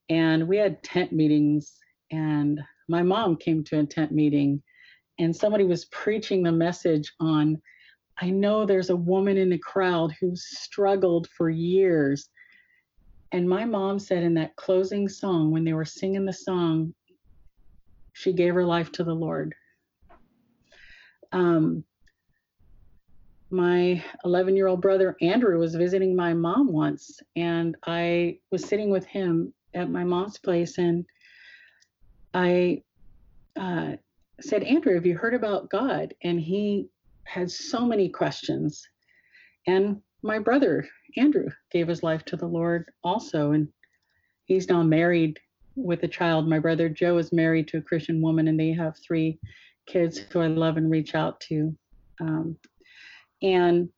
[0.08, 1.76] and we had tent meetings
[2.10, 4.62] and my mom came to a tent meeting
[5.18, 7.60] and somebody was preaching the message on
[8.22, 12.28] I know there's a woman in the crowd who's struggled for years
[13.32, 16.94] and my mom said in that closing song, when they were singing the song,
[18.12, 19.54] she gave her life to the Lord.
[21.32, 21.84] Um,
[23.50, 28.90] my 11 year old brother Andrew was visiting my mom once, and I was sitting
[28.90, 31.04] with him at my mom's place, and
[32.34, 32.82] I
[33.56, 33.92] uh,
[34.40, 36.14] said, Andrew, have you heard about God?
[36.22, 36.88] And he
[37.24, 38.86] had so many questions.
[39.66, 40.86] And my brother
[41.16, 43.68] Andrew gave his life to the Lord also, and
[44.44, 45.38] he's now married
[45.76, 46.48] with a child.
[46.48, 49.38] My brother Joe is married to a Christian woman, and they have three
[49.86, 51.76] kids who I love and reach out to.
[52.20, 52.56] Um,
[53.42, 53.88] and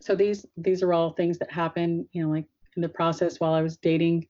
[0.00, 3.52] so these these are all things that happen, you know, like in the process while
[3.52, 4.26] I was dating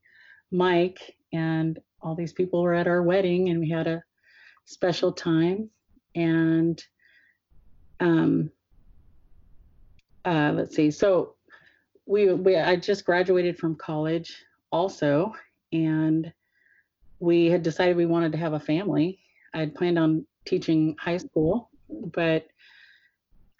[0.50, 4.02] Mike, and all these people were at our wedding, and we had a
[4.64, 5.70] special time,
[6.14, 6.82] and
[8.00, 8.50] um,
[10.24, 10.90] uh, let's see.
[10.90, 11.34] So
[12.06, 14.34] we, we I just graduated from college
[14.72, 15.32] also,
[15.72, 16.32] and
[17.20, 19.20] we had decided we wanted to have a family.
[19.54, 22.46] I had planned on teaching high school, but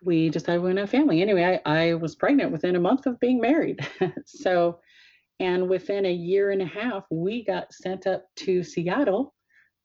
[0.02, 1.22] we decided we wanted a family.
[1.22, 3.86] Anyway, I, I was pregnant within a month of being married.
[4.24, 4.80] so,
[5.38, 9.34] and within a year and a half, we got sent up to Seattle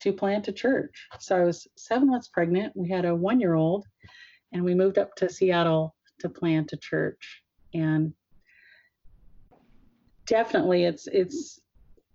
[0.01, 1.07] to plant a church.
[1.19, 2.73] So I was seven months pregnant.
[2.75, 3.85] We had a one year old,
[4.51, 7.43] and we moved up to Seattle to plant a church.
[7.73, 8.13] And
[10.25, 11.59] definitely it's it's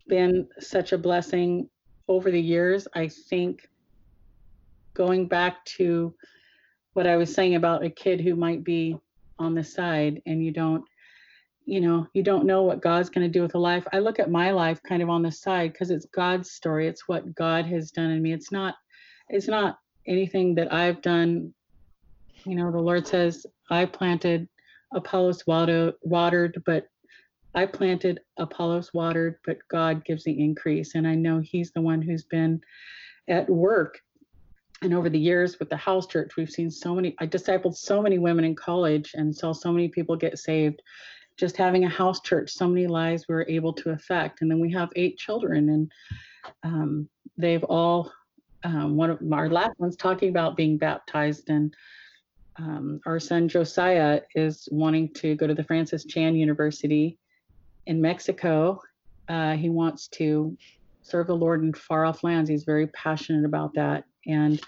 [0.09, 1.69] been such a blessing
[2.09, 2.89] over the years.
[2.95, 3.69] I think
[4.95, 6.15] going back to
[6.95, 8.99] what I was saying about a kid who might be
[9.39, 10.85] on the side and you don't
[11.65, 14.19] you know you don't know what god's going to do with a life i look
[14.19, 17.65] at my life kind of on the side because it's god's story it's what god
[17.65, 18.75] has done in me it's not
[19.29, 21.53] it's not anything that i've done
[22.45, 24.49] you know the lord says i planted
[24.95, 26.87] apollos water, watered but
[27.55, 30.95] I planted, Apollos watered, but God gives the increase.
[30.95, 32.61] And I know He's the one who's been
[33.29, 33.99] at work.
[34.83, 38.01] And over the years with the house church, we've seen so many, I discipled so
[38.01, 40.83] many women in college and saw so many people get saved.
[41.37, 44.41] Just having a house church, so many lives we were able to affect.
[44.41, 45.93] And then we have eight children, and
[46.63, 48.13] um, they've all,
[48.63, 51.49] um, one of our last one's talking about being baptized.
[51.49, 51.75] And
[52.57, 57.19] um, our son Josiah is wanting to go to the Francis Chan University
[57.87, 58.81] in Mexico.
[59.29, 60.57] Uh, he wants to
[61.03, 62.51] serve the Lord in far off lands.
[62.51, 64.05] He's very passionate about that.
[64.27, 64.61] And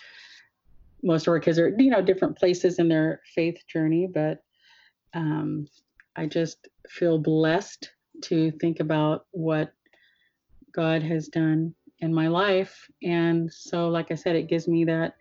[1.02, 4.42] most of our kids are, you know, different places in their faith journey, but
[5.14, 5.66] um,
[6.16, 7.90] I just feel blessed
[8.22, 9.72] to think about what
[10.72, 12.86] God has done in my life.
[13.02, 15.14] And so, like I said, it gives me that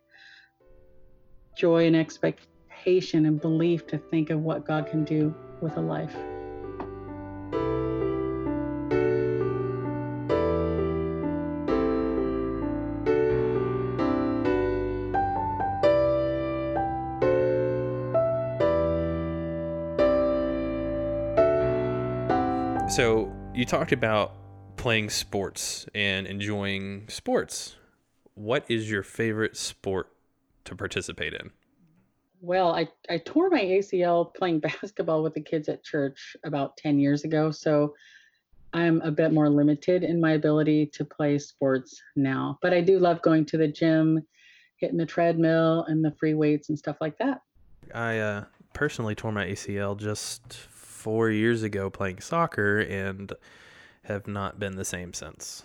[1.57, 6.15] joy and expectation and belief to think of what God can do with a life.
[22.91, 24.33] So you talked about
[24.75, 27.77] playing sports and enjoying sports.
[28.33, 30.09] What is your favorite sport
[30.65, 31.51] to participate in?
[32.41, 36.99] Well, I, I tore my ACL playing basketball with the kids at church about 10
[36.99, 37.49] years ago.
[37.49, 37.93] So
[38.73, 42.59] I'm a bit more limited in my ability to play sports now.
[42.61, 44.19] But I do love going to the gym,
[44.75, 47.39] hitting the treadmill and the free weights and stuff like that.
[47.95, 50.67] I uh, personally tore my ACL just
[51.01, 53.33] four years ago playing soccer and
[54.03, 55.63] have not been the same since.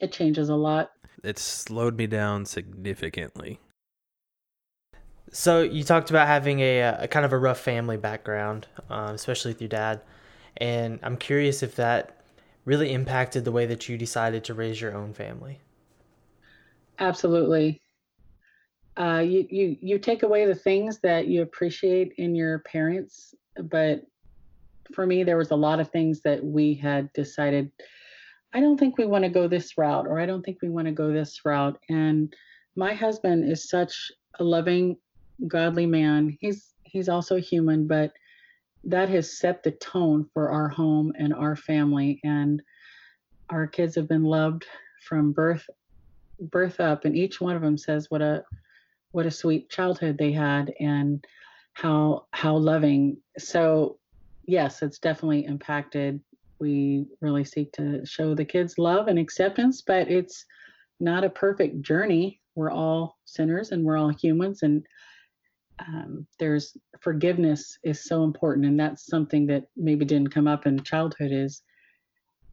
[0.00, 0.90] It changes a lot.
[1.22, 3.60] It's slowed me down significantly.
[5.30, 9.52] So you talked about having a, a kind of a rough family background, um, especially
[9.52, 10.00] with your dad,
[10.58, 12.20] and I'm curious if that
[12.64, 15.60] really impacted the way that you decided to raise your own family.
[16.98, 17.80] Absolutely.
[18.96, 24.06] Uh, you, you you take away the things that you appreciate in your parents, but
[24.92, 27.70] for me, there was a lot of things that we had decided.
[28.52, 30.86] I don't think we want to go this route, or I don't think we want
[30.86, 31.78] to go this route.
[31.88, 32.34] And
[32.76, 34.96] my husband is such a loving,
[35.48, 36.36] godly man.
[36.40, 38.12] He's he's also human, but
[38.84, 42.62] that has set the tone for our home and our family and
[43.50, 44.64] our kids have been loved
[45.06, 45.68] from birth
[46.40, 48.42] birth up and each one of them says what a
[49.12, 51.24] what a sweet childhood they had and
[51.74, 53.98] how how loving so
[54.46, 56.20] yes it's definitely impacted.
[56.60, 60.44] We really seek to show the kids love and acceptance but it's
[61.00, 62.40] not a perfect journey.
[62.54, 64.84] We're all sinners and we're all humans and
[65.80, 70.82] um, there's forgiveness is so important and that's something that maybe didn't come up in
[70.82, 71.62] childhood is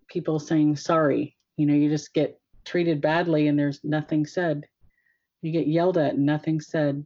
[0.07, 1.37] people saying sorry.
[1.57, 4.65] You know you just get treated badly and there's nothing said.
[5.41, 7.03] You get yelled at and nothing said.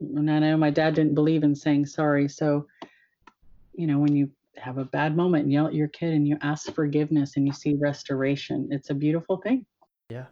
[0.00, 2.66] And i know my dad didn't believe in saying sorry so
[3.74, 6.36] you know when you have a bad moment and yell at your kid and you
[6.42, 9.64] ask forgiveness and you see restoration it's a beautiful thing
[10.10, 10.24] yeah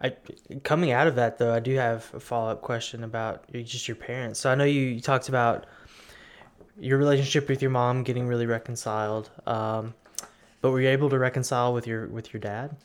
[0.00, 0.14] I
[0.62, 3.96] coming out of that though, I do have a follow up question about just your
[3.96, 4.40] parents.
[4.40, 5.66] So I know you, you talked about
[6.78, 9.94] your relationship with your mom getting really reconciled, um,
[10.62, 12.76] but were you able to reconcile with your with your dad?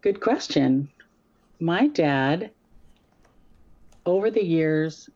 [0.00, 0.88] Good question.
[1.60, 2.50] My dad,
[4.06, 5.10] over the years,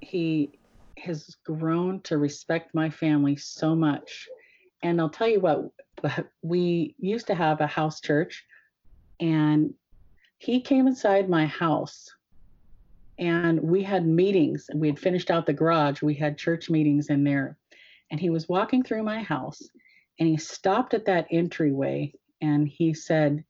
[0.00, 0.55] he
[0.98, 4.28] has grown to respect my family so much.
[4.82, 5.70] And I'll tell you what,
[6.42, 8.44] we used to have a house church
[9.20, 9.72] and
[10.38, 12.08] he came inside my house
[13.18, 17.08] and we had meetings and we had finished out the garage we had church meetings
[17.08, 17.56] in there.
[18.10, 19.62] And he was walking through my house
[20.18, 23.42] and he stopped at that entryway and he said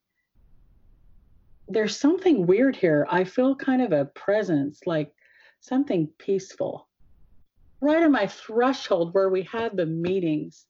[1.69, 3.07] there's something weird here.
[3.11, 5.13] I feel kind of a presence like
[5.61, 6.86] something peaceful
[7.81, 10.67] right on my threshold where we had the meetings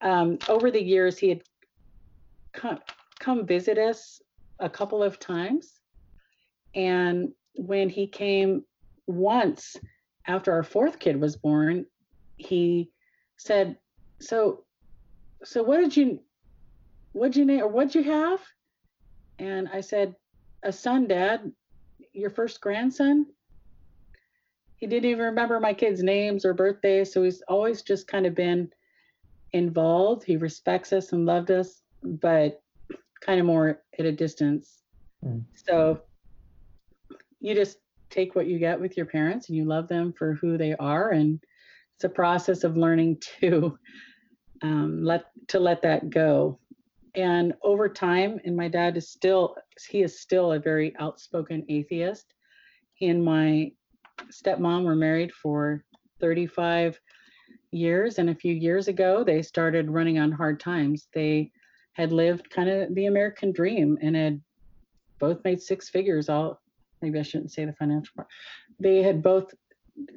[0.00, 1.42] um, over the years he had
[2.52, 2.78] come,
[3.18, 4.20] come visit us
[4.60, 5.80] a couple of times.
[6.74, 8.64] And when he came
[9.06, 9.76] once
[10.26, 11.86] after our fourth kid was born,
[12.36, 12.90] he
[13.36, 13.76] said,
[14.20, 14.64] "So,
[15.44, 16.20] so what did you,
[17.12, 18.40] what did you name or what did you have?"
[19.38, 20.14] And I said,
[20.62, 21.52] "A son, Dad.
[22.12, 23.26] Your first grandson."
[24.84, 28.34] He didn't even remember my kids' names or birthdays, so he's always just kind of
[28.34, 28.68] been
[29.54, 30.24] involved.
[30.24, 32.62] He respects us and loved us, but
[33.22, 34.82] kind of more at a distance.
[35.24, 35.42] Mm.
[35.54, 36.02] So
[37.40, 37.78] you just
[38.10, 41.12] take what you get with your parents and you love them for who they are
[41.12, 41.42] and
[41.94, 43.78] it's a process of learning to
[44.60, 46.58] um, let to let that go
[47.14, 49.56] and over time and my dad is still
[49.88, 52.34] he is still a very outspoken atheist
[52.92, 53.70] he and my
[54.30, 55.84] stepmom were married for
[56.20, 56.98] 35
[57.70, 61.50] years and a few years ago they started running on hard times they
[61.94, 64.40] had lived kind of the American dream and had
[65.18, 66.28] both made six figures.
[66.28, 66.60] All
[67.00, 68.28] maybe I shouldn't say the financial part.
[68.78, 69.54] They had both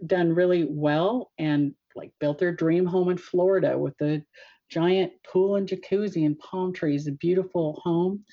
[0.06, 4.24] done really well and like built their dream home in Florida with a
[4.70, 8.24] giant pool and jacuzzi and palm trees, a beautiful home.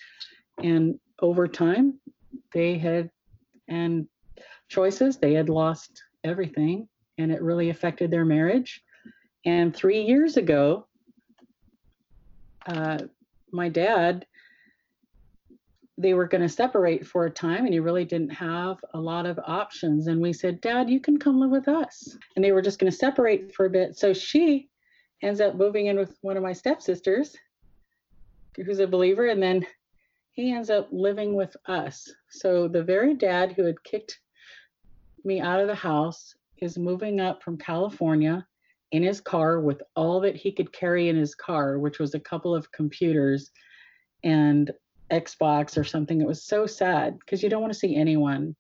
[0.62, 2.00] And over time,
[2.52, 3.10] they had
[3.68, 4.06] and
[4.68, 6.88] choices, they had lost everything
[7.18, 8.82] and it really affected their marriage.
[9.44, 10.86] And three years ago,
[12.66, 12.98] uh,
[13.52, 14.26] my dad
[15.96, 19.26] they were going to separate for a time and he really didn't have a lot
[19.26, 20.08] of options.
[20.08, 22.16] And we said dad you can come live with us.
[22.34, 23.96] And they were just going to separate for a bit.
[23.96, 24.68] So she
[25.22, 27.36] ends up moving in with one of my stepsisters
[28.56, 29.64] who's a believer and then
[30.32, 32.12] he ends up living with us.
[32.28, 34.18] So the very dad who had kicked
[35.25, 38.47] me out of the house is moving up from california
[38.95, 42.20] in his car with all that he could carry in his car, which was a
[42.20, 43.51] couple of computers
[44.22, 44.70] and
[45.11, 46.20] Xbox or something.
[46.20, 48.55] It was so sad because you don't want to see anyone.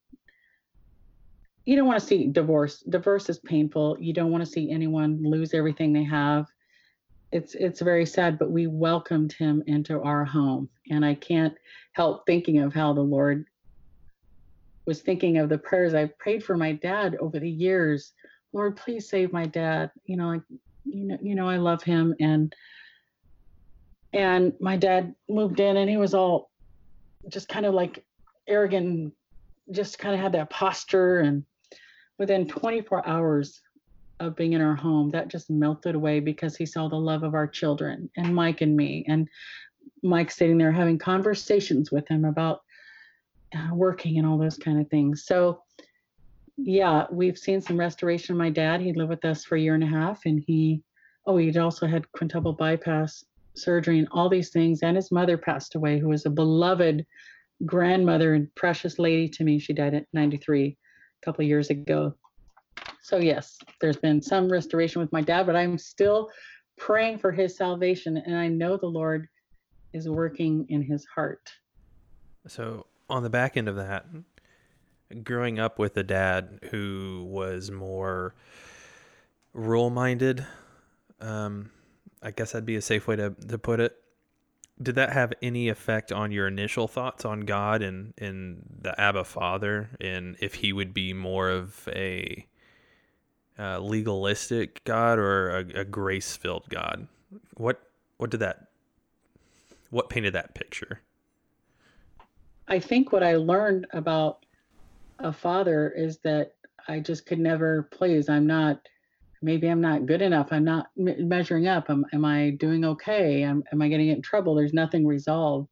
[1.66, 2.80] You don't want to see divorce.
[2.80, 3.96] Divorce is painful.
[4.00, 6.46] You don't want to see anyone lose everything they have.
[7.30, 11.54] it's it's very sad, but we welcomed him into our home, and I can't
[11.92, 13.46] help thinking of how the Lord
[14.86, 18.12] was thinking of the prayers I've prayed for my dad over the years.
[18.52, 19.90] Lord, please save my dad.
[20.04, 20.42] You know, like
[20.84, 22.54] you know, you know, I love him, and
[24.12, 26.50] and my dad moved in, and he was all
[27.28, 28.04] just kind of like
[28.46, 29.14] arrogant,
[29.70, 31.44] just kind of had that posture, and
[32.18, 33.60] within 24 hours
[34.20, 37.34] of being in our home, that just melted away because he saw the love of
[37.34, 39.04] our children and Mike and me.
[39.08, 39.28] And
[40.02, 42.62] Mike sitting there having conversations with him about
[43.54, 45.26] Uh, working and all those kind of things.
[45.26, 45.62] So,
[46.56, 48.36] yeah, we've seen some restoration.
[48.36, 50.82] My dad, he lived with us for a year and a half, and he,
[51.26, 53.24] oh, he'd also had quintuple bypass
[53.54, 54.82] surgery and all these things.
[54.82, 57.06] And his mother passed away, who was a beloved
[57.64, 59.60] grandmother and precious lady to me.
[59.60, 62.12] She died at 93 a couple of years ago.
[63.02, 66.28] So, yes, there's been some restoration with my dad, but I'm still
[66.76, 68.16] praying for his salvation.
[68.16, 69.28] And I know the Lord
[69.92, 71.48] is working in his heart.
[72.48, 74.06] So, on the back end of that,
[75.22, 78.34] growing up with a dad who was more
[79.52, 80.46] rule minded,
[81.20, 81.70] um,
[82.22, 83.96] I guess that'd be a safe way to, to put it.
[84.82, 89.24] Did that have any effect on your initial thoughts on God and, and the Abba
[89.24, 92.46] Father, and if he would be more of a
[93.56, 97.06] uh, legalistic God or a, a grace filled God?
[97.56, 97.82] What
[98.16, 98.66] what did that
[99.90, 101.02] what painted that picture?
[102.68, 104.44] I think what I learned about
[105.18, 106.52] a father is that
[106.88, 108.28] I just could never please.
[108.28, 108.80] I'm not
[109.42, 110.48] maybe I'm not good enough.
[110.52, 111.90] I'm not measuring up.
[111.90, 113.42] Am, am I doing okay?
[113.42, 114.54] Am, am I getting in trouble?
[114.54, 115.68] There's nothing resolved.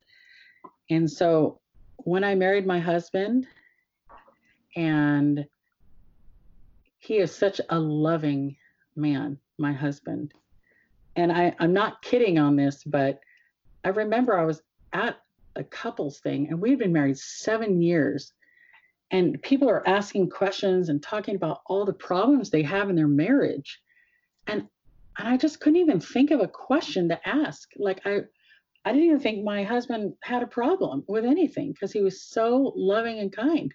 [0.90, 1.58] And so
[1.96, 3.46] when I married my husband
[4.76, 5.46] and
[6.98, 8.54] he is such a loving
[8.94, 10.34] man, my husband.
[11.16, 13.20] And I, I'm not kidding on this, but
[13.84, 14.60] I remember I was
[14.92, 15.21] at
[15.56, 18.32] a couples thing and we'd been married seven years.
[19.10, 23.08] And people are asking questions and talking about all the problems they have in their
[23.08, 23.80] marriage.
[24.46, 24.66] And
[25.18, 27.68] and I just couldn't even think of a question to ask.
[27.76, 28.20] Like I
[28.84, 32.72] I didn't even think my husband had a problem with anything because he was so
[32.74, 33.72] loving and kind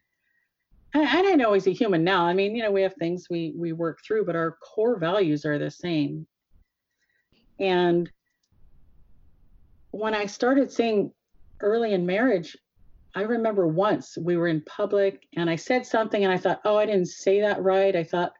[0.93, 2.25] and I know he's a human now.
[2.25, 5.45] I mean, you know, we have things we we work through, but our core values
[5.45, 6.25] are the same.
[7.59, 8.09] And
[9.91, 11.11] when I started seeing
[11.61, 12.55] early in marriage,
[13.15, 16.77] I remember once we were in public and I said something and I thought, oh,
[16.77, 17.95] I didn't say that right.
[17.95, 18.33] I thought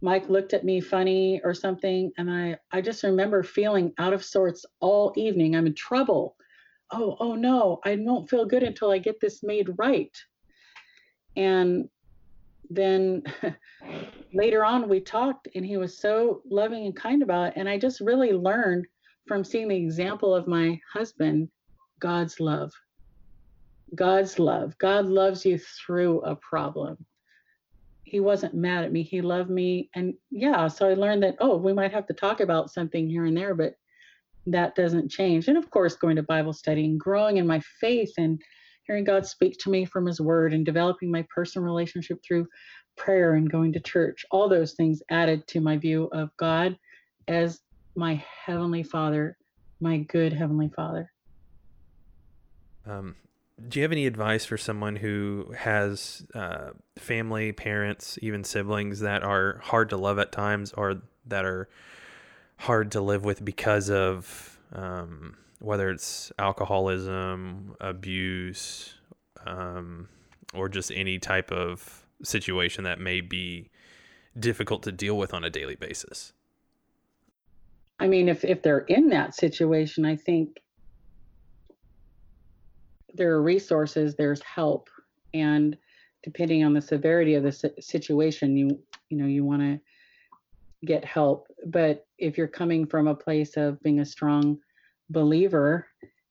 [0.00, 2.12] Mike looked at me funny or something.
[2.18, 5.56] And I, I just remember feeling out of sorts all evening.
[5.56, 6.36] I'm in trouble.
[6.92, 10.14] Oh, oh no, I won't feel good until I get this made right.
[11.36, 11.88] And
[12.68, 13.22] then
[14.34, 17.54] later on, we talked, and he was so loving and kind about it.
[17.56, 18.86] And I just really learned
[19.26, 21.48] from seeing the example of my husband
[22.02, 22.72] God's love.
[23.94, 24.76] God's love.
[24.78, 26.96] God loves you through a problem.
[28.02, 29.04] He wasn't mad at me.
[29.04, 29.88] He loved me.
[29.94, 33.24] And yeah, so I learned that, oh, we might have to talk about something here
[33.26, 33.74] and there, but
[34.46, 35.46] that doesn't change.
[35.46, 38.42] And of course, going to Bible study and growing in my faith and
[38.88, 42.48] hearing God speak to me from His Word and developing my personal relationship through
[42.96, 44.24] prayer and going to church.
[44.32, 46.76] All those things added to my view of God
[47.28, 47.60] as
[47.94, 49.36] my Heavenly Father,
[49.80, 51.08] my good Heavenly Father.
[52.86, 53.16] Um,
[53.68, 59.22] do you have any advice for someone who has uh, family, parents, even siblings that
[59.22, 61.68] are hard to love at times or that are
[62.56, 68.94] hard to live with because of um, whether it's alcoholism, abuse,
[69.46, 70.08] um,
[70.54, 73.70] or just any type of situation that may be
[74.38, 76.32] difficult to deal with on a daily basis?
[78.00, 80.60] I mean, if, if they're in that situation, I think
[83.14, 84.88] there are resources, there's help,
[85.34, 85.76] and
[86.22, 89.80] depending on the severity of the situation, you you know you want to
[90.84, 91.46] get help.
[91.66, 94.58] But if you're coming from a place of being a strong
[95.10, 95.86] believer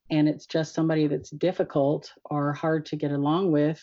[0.10, 3.80] and it's just somebody that's difficult or hard to get along with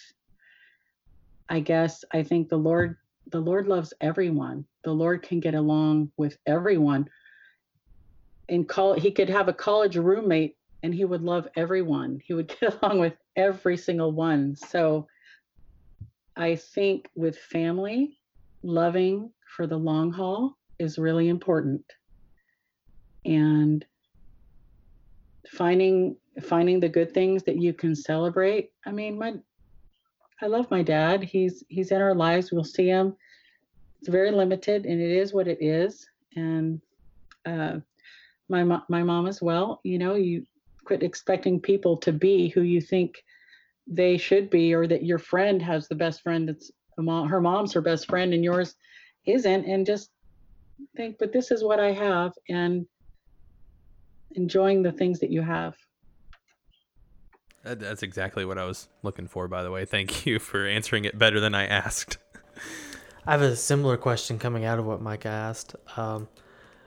[1.49, 2.96] i guess i think the lord
[3.30, 4.64] the lord loves everyone.
[4.84, 7.09] The lord can get along with everyone.
[8.49, 12.49] In call he could have a college roommate and he would love everyone he would
[12.61, 15.07] get along with every single one so
[16.37, 18.18] i think with family
[18.62, 21.83] loving for the long haul is really important
[23.24, 23.85] and
[25.51, 28.70] finding finding the good things that you can celebrate.
[28.87, 29.35] I mean, my
[30.41, 31.22] I love my dad.
[31.22, 32.53] He's he's in our lives.
[32.53, 33.16] We'll see him.
[34.01, 36.09] It's very limited, and it is what it is.
[36.37, 36.81] And
[37.47, 37.79] uh,
[38.49, 39.81] my my mom as well.
[39.85, 40.45] You know, you
[40.89, 43.22] quit expecting people to be who you think
[43.86, 47.74] they should be, or that your friend has the best friend that's mom, her mom's
[47.74, 48.74] her best friend and yours
[49.26, 50.09] isn't, and just
[50.97, 52.86] think, but this is what I have, and
[54.32, 55.74] enjoying the things that you have.
[57.64, 59.84] That's exactly what I was looking for, by the way.
[59.84, 62.16] Thank you for answering it better than I asked.
[63.26, 65.76] I have a similar question coming out of what Mike asked.
[65.99, 66.28] Um,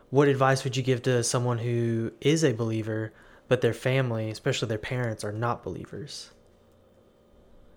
[0.10, 3.14] what advice would you give to someone who is a believer,
[3.52, 6.32] but their family, especially their parents, are not believers?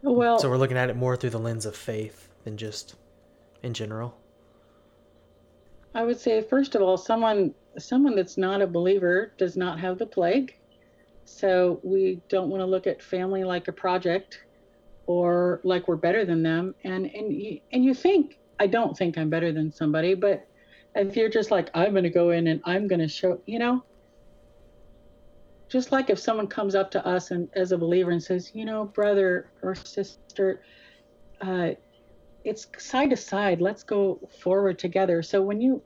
[0.03, 2.95] Well, so we're looking at it more through the lens of faith than just
[3.61, 4.17] in general.
[5.93, 9.99] I would say, first of all, someone someone that's not a believer does not have
[9.99, 10.55] the plague.
[11.25, 14.45] So we don't want to look at family like a project
[15.07, 16.77] or like we're better than them.
[16.85, 20.47] And and you, and you think I don't think I'm better than somebody, but
[20.95, 23.59] if you're just like I'm going to go in and I'm going to show, you
[23.59, 23.83] know,
[25.75, 28.65] just like if someone comes up to us and as a believer and says, you
[28.65, 30.63] know, brother or sister,
[31.41, 31.71] uh,
[32.45, 33.61] it's side to side.
[33.61, 35.21] Let's go forward together.
[35.21, 35.83] So when you,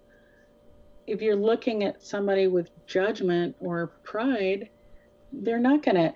[1.07, 4.69] if you're looking at somebody with judgment or pride,
[5.33, 6.13] they're not going to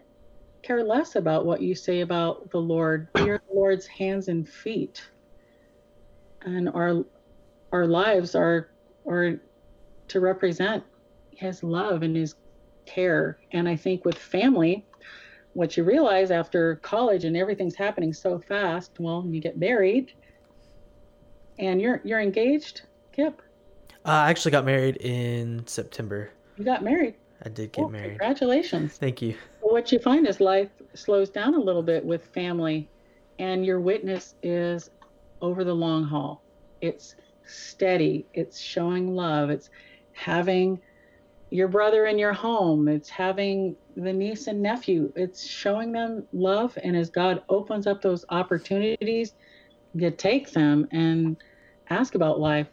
[0.60, 3.08] care less about what you say about the Lord.
[3.24, 5.02] You're the Lord's hands and feet,
[6.42, 7.06] and our
[7.72, 8.68] our lives are
[9.06, 9.40] are
[10.08, 10.84] to represent
[11.30, 12.34] His love and His
[12.86, 13.38] care.
[13.52, 14.84] And I think with family,
[15.54, 20.12] what you realize after college and everything's happening so fast, well, you get married
[21.58, 23.42] and you're you're engaged, Kip.
[24.04, 26.30] Uh, I actually got married in September.
[26.56, 27.14] You got married.
[27.44, 28.10] I did get married.
[28.10, 28.96] Congratulations.
[28.96, 29.36] Thank you.
[29.60, 32.88] What you find is life slows down a little bit with family,
[33.38, 34.90] and your witness is
[35.40, 36.42] over the long haul.
[36.80, 38.26] It's steady.
[38.34, 39.50] It's showing love.
[39.50, 39.70] It's
[40.12, 40.80] having
[41.52, 42.88] your brother in your home.
[42.88, 45.12] It's having the niece and nephew.
[45.14, 46.78] It's showing them love.
[46.82, 49.34] And as God opens up those opportunities,
[49.92, 51.36] you take them and
[51.90, 52.68] ask about life.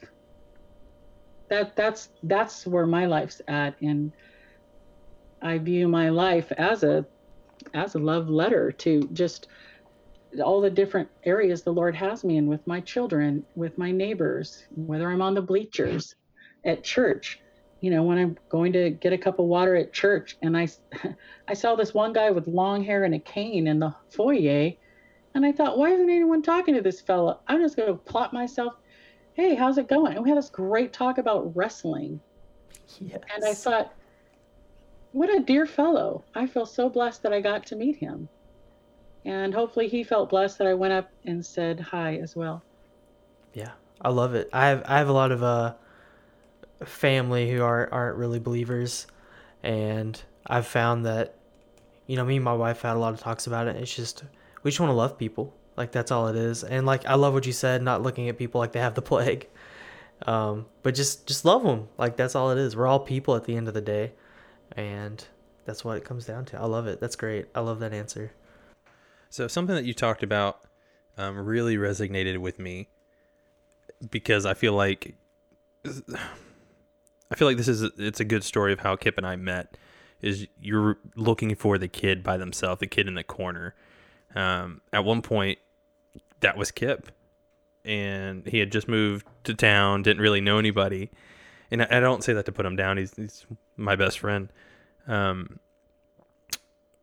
[1.49, 4.13] That that's that's where my life's at, and
[5.41, 7.05] I view my life as a
[7.73, 9.47] as a love letter to just
[10.41, 14.63] all the different areas the Lord has me in with my children, with my neighbors,
[14.69, 16.15] whether I'm on the bleachers
[16.63, 17.39] at church
[17.81, 20.67] you know, when I'm going to get a cup of water at church and I,
[21.47, 24.73] I saw this one guy with long hair and a cane in the foyer.
[25.33, 27.39] And I thought, why isn't anyone talking to this fella?
[27.47, 28.73] I'm just going to plot myself.
[29.33, 30.13] Hey, how's it going?
[30.15, 32.19] And we had this great talk about wrestling.
[32.99, 33.19] Yes.
[33.33, 33.93] And I thought,
[35.11, 36.23] what a dear fellow.
[36.35, 38.27] I feel so blessed that I got to meet him.
[39.25, 42.63] And hopefully he felt blessed that I went up and said hi as well.
[43.53, 43.71] Yeah,
[44.01, 44.49] I love it.
[44.53, 45.73] I have I have a lot of uh
[46.85, 49.07] family who aren't aren't really believers,
[49.63, 51.35] and I've found that,
[52.07, 53.75] you know, me and my wife had a lot of talks about it.
[53.75, 54.23] It's just
[54.63, 56.63] we just want to love people, like that's all it is.
[56.63, 59.01] And like I love what you said, not looking at people like they have the
[59.03, 59.47] plague,
[60.25, 62.75] um, but just just love them, like that's all it is.
[62.75, 64.13] We're all people at the end of the day,
[64.75, 65.23] and
[65.65, 66.59] that's what it comes down to.
[66.59, 66.99] I love it.
[66.99, 67.47] That's great.
[67.53, 68.31] I love that answer.
[69.29, 70.61] So something that you talked about
[71.17, 72.87] um, really resonated with me
[74.09, 75.15] because I feel like
[77.31, 79.35] I feel like this is a, it's a good story of how Kip and I
[79.35, 79.77] met.
[80.21, 83.73] Is you're looking for the kid by themselves, the kid in the corner.
[84.35, 85.59] Um, at one point,
[86.41, 87.09] that was Kip,
[87.85, 91.09] and he had just moved to town, didn't really know anybody.
[91.71, 92.97] And I, I don't say that to put him down.
[92.97, 93.45] He's, he's
[93.77, 94.51] my best friend.
[95.07, 95.59] Um,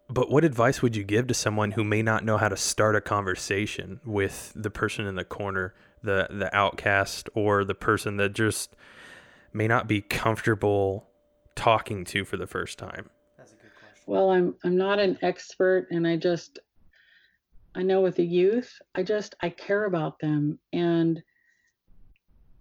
[0.09, 2.95] but what advice would you give to someone who may not know how to start
[2.95, 8.35] a conversation with the person in the corner, the the outcast, or the person that
[8.35, 8.77] just
[9.57, 11.09] may not be comfortable
[11.55, 13.09] talking to for the first time?
[13.39, 14.05] That's a good question.
[14.07, 16.59] Well, I'm I'm not an expert and I just
[17.75, 21.23] I know with the youth, I just I care about them and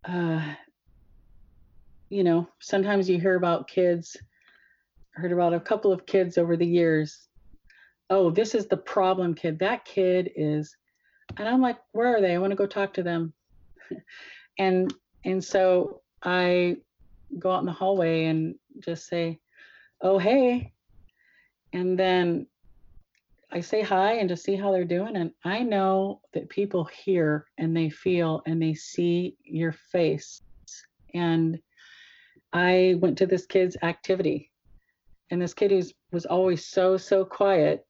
[0.06, 0.56] uh
[2.10, 4.16] you know, sometimes you hear about kids
[5.18, 7.28] I heard about a couple of kids over the years.
[8.10, 9.60] Oh, this is the problem kid.
[9.60, 10.76] That kid is
[11.38, 12.36] and I'm like, where are they?
[12.36, 13.34] I want to go talk to them.
[14.60, 14.94] and
[15.26, 16.78] and so I
[17.38, 19.40] go out in the hallway and just say,
[20.02, 20.74] "Oh, hey,"
[21.72, 22.48] and then
[23.52, 25.16] I say hi and just see how they're doing.
[25.16, 30.42] And I know that people hear and they feel and they see your face.
[31.14, 31.60] And
[32.52, 34.52] I went to this kid's activity,
[35.30, 37.86] and this kid who was always so so quiet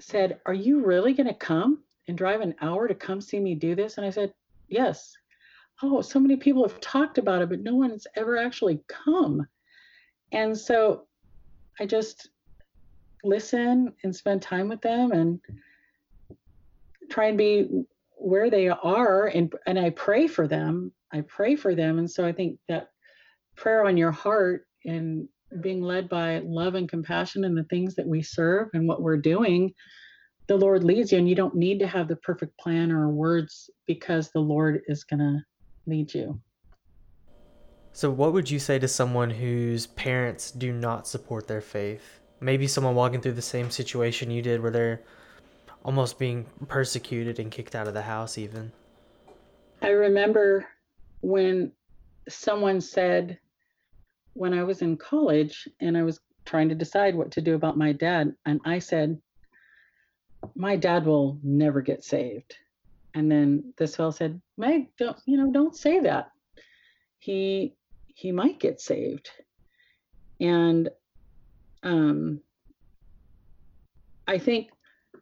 [0.00, 3.54] said, "Are you really going to come and drive an hour to come see me
[3.54, 4.32] do this?" And I said,
[4.68, 5.14] "Yes."
[5.82, 9.46] Oh, so many people have talked about it, but no one's ever actually come.
[10.32, 11.06] And so
[11.80, 12.28] I just
[13.24, 15.40] listen and spend time with them and
[17.10, 17.68] try and be
[18.16, 20.92] where they are and and I pray for them.
[21.12, 21.98] I pray for them.
[21.98, 22.90] And so I think that
[23.56, 25.28] prayer on your heart and
[25.60, 29.16] being led by love and compassion and the things that we serve and what we're
[29.16, 29.72] doing,
[30.46, 33.70] the Lord leads you and you don't need to have the perfect plan or words
[33.86, 35.38] because the Lord is going to
[35.88, 36.40] lead you.
[37.92, 42.20] So, what would you say to someone whose parents do not support their faith?
[42.40, 45.00] Maybe someone walking through the same situation you did where they're
[45.84, 48.70] almost being persecuted and kicked out of the house, even.
[49.82, 50.66] I remember
[51.22, 51.72] when
[52.28, 53.38] someone said,
[54.34, 57.76] when I was in college and I was trying to decide what to do about
[57.76, 59.20] my dad, and I said,
[60.54, 62.54] My dad will never get saved.
[63.14, 66.30] And then this fellow said, Meg, don't you know, don't say that.
[67.18, 67.74] He
[68.06, 69.30] he might get saved.
[70.40, 70.88] And
[71.82, 72.40] um
[74.26, 74.70] I think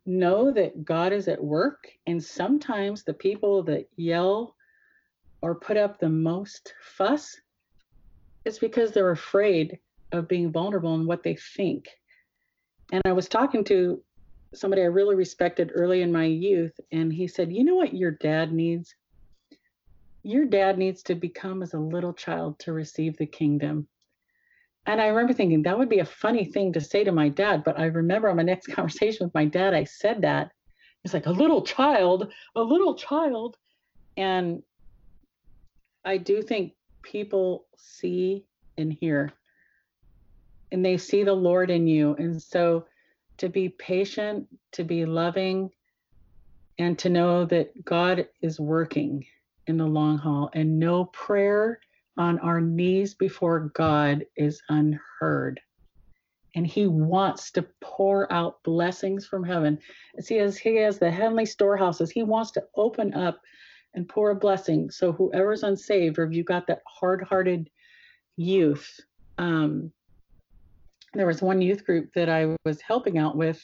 [0.05, 4.55] know that God is at work and sometimes the people that yell
[5.43, 7.37] or put up the most fuss
[8.47, 9.78] it's because they're afraid
[10.12, 11.89] of being vulnerable in what they think.
[12.93, 14.01] And I was talking to
[14.55, 18.12] somebody I really respected early in my youth, and he said, You know what your
[18.12, 18.94] dad needs?
[20.22, 23.86] Your dad needs to become as a little child to receive the kingdom.
[24.86, 27.64] And I remember thinking that would be a funny thing to say to my dad.
[27.64, 30.51] But I remember on my next conversation with my dad, I said that.
[31.03, 33.57] He's like, A little child, a little child.
[34.16, 34.62] And
[36.05, 36.72] I do think
[37.03, 38.44] people see
[38.78, 39.32] and hear
[40.72, 42.14] and they see the Lord in you.
[42.18, 42.86] And so
[43.39, 45.70] to be patient, to be loving,
[46.78, 49.26] and to know that God is working
[49.66, 51.80] in the long haul, and no prayer
[52.16, 55.61] on our knees before God is unheard.
[56.55, 59.78] And He wants to pour out blessings from heaven.
[60.16, 63.41] As He has, He has the heavenly storehouses, He wants to open up
[63.95, 64.91] and pour a blessing.
[64.91, 67.70] So whoever's unsaved, or if you've got that hard-hearted
[68.37, 69.01] youth,
[69.39, 69.93] um,
[71.18, 73.60] there was one youth group that I was helping out with,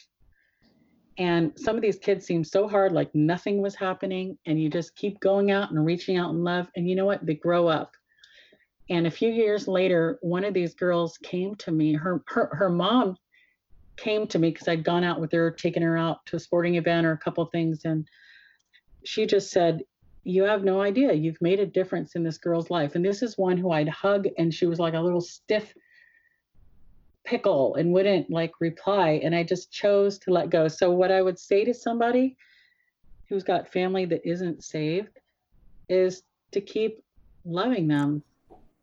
[1.17, 4.95] and some of these kids seemed so hard, like nothing was happening, and you just
[4.95, 7.25] keep going out and reaching out in love, and you know what?
[7.25, 7.91] They grow up.
[8.89, 11.93] And a few years later, one of these girls came to me.
[11.93, 13.15] Her her her mom
[13.95, 16.75] came to me because I'd gone out with her, taken her out to a sporting
[16.75, 18.07] event or a couple things, and
[19.05, 19.83] she just said,
[20.23, 21.13] "You have no idea.
[21.13, 24.27] You've made a difference in this girl's life." And this is one who I'd hug,
[24.37, 25.73] and she was like a little stiff
[27.25, 30.67] pickle and wouldn't like reply and i just chose to let go.
[30.67, 32.35] So what i would say to somebody
[33.29, 35.19] who's got family that isn't saved
[35.89, 37.03] is to keep
[37.45, 38.23] loving them.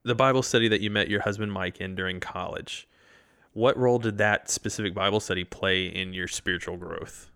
[0.05, 2.89] The bible study that you met your husband mike in during college
[3.53, 7.31] what role did that specific bible study play in your spiritual growth?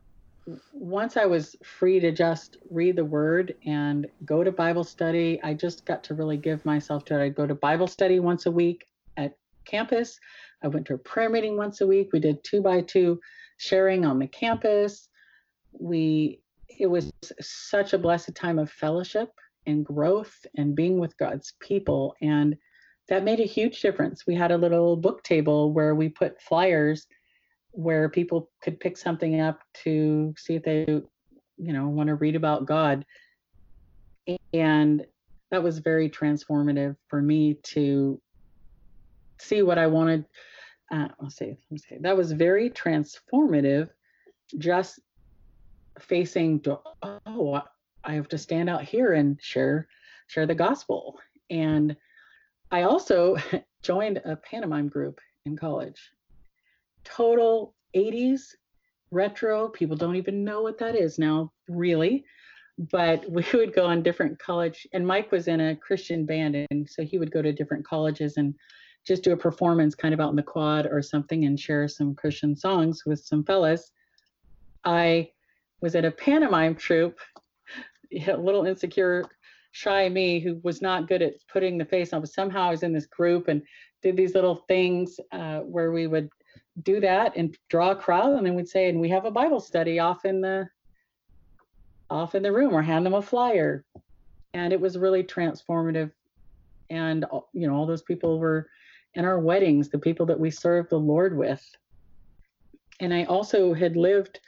[0.72, 5.52] Once i was free to just read the word and go to bible study i
[5.52, 7.24] just got to really give myself to it.
[7.24, 8.86] I'd go to bible study once a week
[9.16, 10.18] at campus
[10.64, 12.08] I went to a prayer meeting once a week.
[12.12, 13.20] We did two by two
[13.58, 15.08] sharing on the campus.
[15.78, 19.28] We it was such a blessed time of fellowship
[19.66, 22.56] and growth and being with God's people and
[23.08, 24.26] that made a huge difference.
[24.26, 27.06] We had a little book table where we put flyers
[27.72, 32.36] where people could pick something up to see if they you know want to read
[32.36, 33.04] about God.
[34.54, 35.04] And
[35.50, 38.20] that was very transformative for me to
[39.38, 40.24] see what I wanted
[40.90, 43.90] uh, let's see, let's see, that was very transformative.
[44.58, 45.00] Just
[45.98, 46.62] facing,
[47.02, 47.62] oh,
[48.04, 49.88] I have to stand out here and share
[50.26, 51.18] share the gospel.
[51.50, 51.96] And
[52.70, 53.36] I also
[53.82, 56.00] joined a pantomime group in college.
[57.04, 58.40] Total 80s
[59.10, 59.68] retro.
[59.68, 62.24] People don't even know what that is now, really.
[62.90, 66.88] But we would go on different college, and Mike was in a Christian band, and
[66.88, 68.54] so he would go to different colleges and
[69.06, 72.14] just do a performance kind of out in the quad or something and share some
[72.14, 73.92] Christian songs with some fellas.
[74.84, 75.30] I
[75.80, 77.18] was at a pantomime troupe,
[78.26, 79.24] a little insecure,
[79.72, 82.82] shy me who was not good at putting the face on, but somehow I was
[82.82, 83.60] in this group and
[84.02, 86.30] did these little things uh, where we would
[86.82, 89.60] do that and draw a crowd and then we'd say, and we have a Bible
[89.60, 90.68] study off in the
[92.10, 93.84] off in the room or hand them a flyer.
[94.52, 96.12] And it was really transformative.
[96.90, 98.68] And you know, all those people were
[99.16, 101.64] and our weddings, the people that we serve the Lord with.
[103.00, 104.40] And I also had lived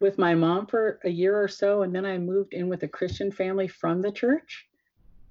[0.00, 2.88] with my mom for a year or so, and then I moved in with a
[2.88, 4.66] Christian family from the church.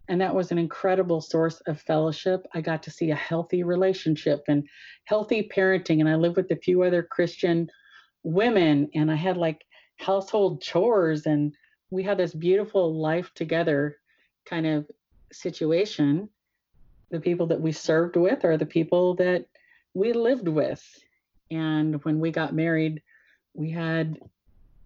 [0.08, 2.46] And that was an incredible source of fellowship.
[2.54, 4.68] I got to see a healthy relationship and
[5.06, 6.00] healthy parenting.
[6.00, 7.70] And I lived with a few other Christian
[8.24, 9.66] women, and I had like
[9.98, 11.54] household chores, and
[11.90, 13.98] we had this beautiful life together
[14.46, 14.90] kind of
[15.32, 16.30] situation.
[17.12, 19.46] The people that we served with are the people that
[19.94, 20.84] we lived with.
[21.52, 23.02] And when we got married,
[23.54, 24.20] we had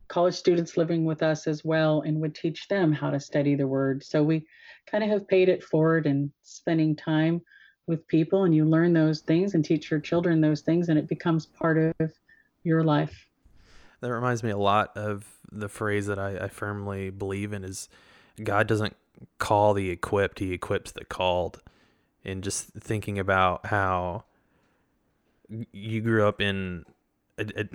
[0.10, 3.68] college students living with us as well and would teach them how to study the
[3.68, 4.04] word.
[4.04, 4.46] So we
[4.88, 7.42] kind of have paid it forward and spending time
[7.88, 11.08] with people and you learn those things and teach your children those things and it
[11.08, 12.12] becomes part of
[12.64, 13.28] your life.
[14.02, 17.90] That reminds me a lot of the phrase that I, I firmly believe in is
[18.44, 18.96] God doesn't
[19.38, 21.62] call the equipped, he equips the called.
[22.26, 24.26] And just thinking about how
[25.72, 26.86] you grew up in,
[27.38, 27.70] a, a,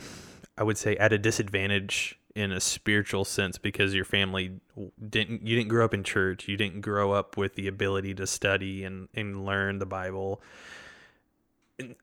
[0.59, 4.53] I would say, at a disadvantage in a spiritual sense because your family
[5.09, 6.49] didn't you didn't grow up in church.
[6.49, 10.42] You didn't grow up with the ability to study and and learn the bible.
[11.78, 11.95] And,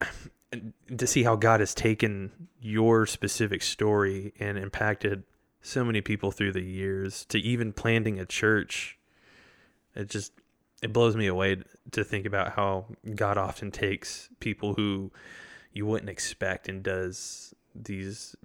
[0.50, 2.30] and to see how god has taken
[2.60, 5.24] your specific story and impacted
[5.62, 8.98] so many people through the years to even planting a church
[9.94, 10.32] it just
[10.82, 11.56] it blows me away
[11.92, 15.10] to think about how god often takes people who
[15.72, 18.36] you wouldn't expect and does these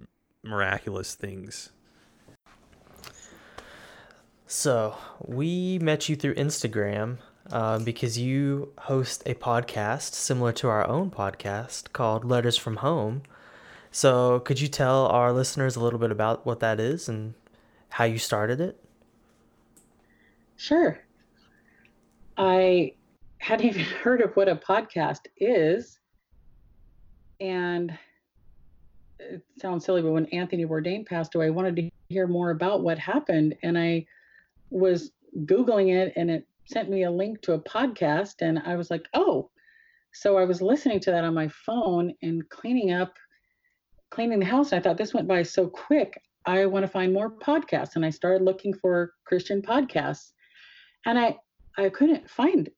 [0.42, 1.70] miraculous things
[4.50, 7.18] So, we met you through Instagram
[7.52, 13.22] uh, because you host a podcast similar to our own podcast called Letters from Home.
[13.90, 17.34] So, could you tell our listeners a little bit about what that is and
[17.90, 18.82] how you started it?
[20.56, 20.98] Sure.
[22.38, 22.92] I
[23.38, 25.98] hadn't even heard of what a podcast is.
[27.40, 27.96] And
[29.18, 32.82] it sounds silly, but when Anthony Bourdain passed away, I wanted to hear more about
[32.82, 33.56] what happened.
[33.62, 34.06] And I
[34.70, 35.10] was
[35.40, 38.36] Googling it and it sent me a link to a podcast.
[38.40, 39.50] And I was like, oh.
[40.12, 43.14] So I was listening to that on my phone and cleaning up,
[44.10, 44.72] cleaning the house.
[44.72, 46.20] And I thought this went by so quick.
[46.46, 47.94] I want to find more podcasts.
[47.94, 50.32] And I started looking for Christian podcasts.
[51.04, 51.36] And I,
[51.78, 52.68] I couldn't find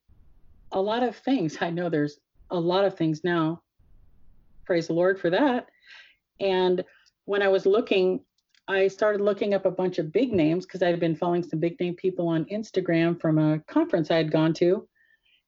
[0.73, 1.57] a lot of things.
[1.61, 2.19] I know there's
[2.51, 3.63] a lot of things now.
[4.67, 5.67] Praise the Lord for that.
[6.39, 6.85] And
[7.25, 8.21] when I was looking
[8.69, 11.59] I started looking up a bunch of big names because I had been following some
[11.59, 14.87] big name people on Instagram from a conference I had gone to.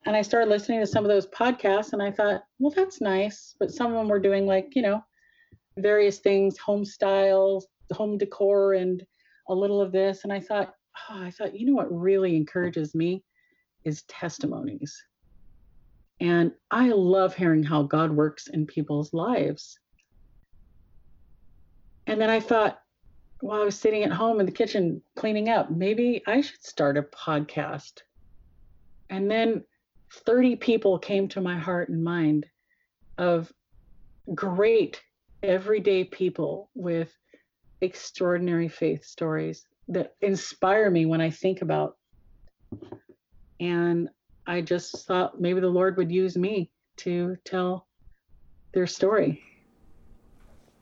[0.07, 3.55] And I started listening to some of those podcasts and I thought, well, that's nice.
[3.61, 5.05] But some of them were doing like, you know,
[5.79, 9.05] various things, home styles, home decor, and
[9.49, 10.25] a little of this.
[10.25, 10.75] And I thought,
[11.09, 13.23] oh, I thought, you know what really encourages me
[13.85, 15.05] is testimonies.
[16.21, 19.79] And I love hearing how God works in people's lives.
[22.07, 22.81] And then I thought,
[23.41, 26.97] while I was sitting at home in the kitchen cleaning up, maybe I should start
[26.97, 28.03] a podcast.
[29.11, 29.65] And then
[30.13, 32.47] 30 people came to my heart and mind
[33.19, 33.53] of
[34.35, 35.01] great
[35.43, 37.13] everyday people with
[37.81, 41.97] extraordinary faith stories that inspire me when I think about.
[43.63, 44.09] And
[44.47, 47.87] I just thought maybe the Lord would use me to tell
[48.75, 49.43] their story.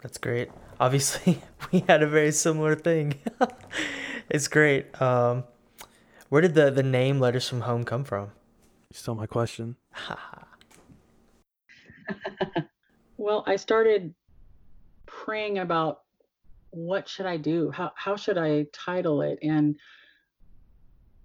[0.02, 0.50] That's great
[0.80, 1.40] obviously
[1.72, 3.14] we had a very similar thing.
[4.30, 5.00] it's great.
[5.00, 5.44] Um,
[6.30, 8.32] where did the, the name Letters from Home come from?
[8.92, 9.76] Still my question.
[13.16, 14.14] well, I started
[15.06, 16.00] praying about
[16.70, 17.70] what should I do?
[17.70, 19.38] How how should I title it?
[19.42, 19.76] And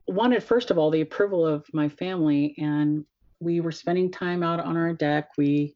[0.08, 3.06] wanted first of all the approval of my family and
[3.40, 5.30] we were spending time out on our deck.
[5.38, 5.76] We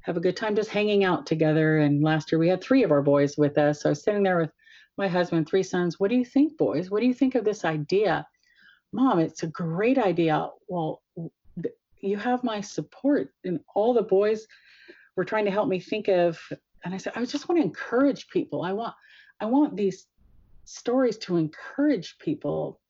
[0.00, 1.78] have a good time just hanging out together.
[1.78, 3.82] And last year we had three of our boys with us.
[3.82, 4.50] So I was sitting there with
[4.98, 5.98] my husband, three sons.
[5.98, 6.90] What do you think, boys?
[6.90, 8.26] What do you think of this idea?
[8.92, 10.48] Mom, it's a great idea.
[10.68, 11.02] Well,
[12.00, 13.32] you have my support.
[13.44, 14.46] And all the boys
[15.16, 16.38] were trying to help me think of,
[16.84, 18.62] and I said, I just want to encourage people.
[18.62, 18.94] I want,
[19.40, 20.06] I want these
[20.64, 22.80] stories to encourage people.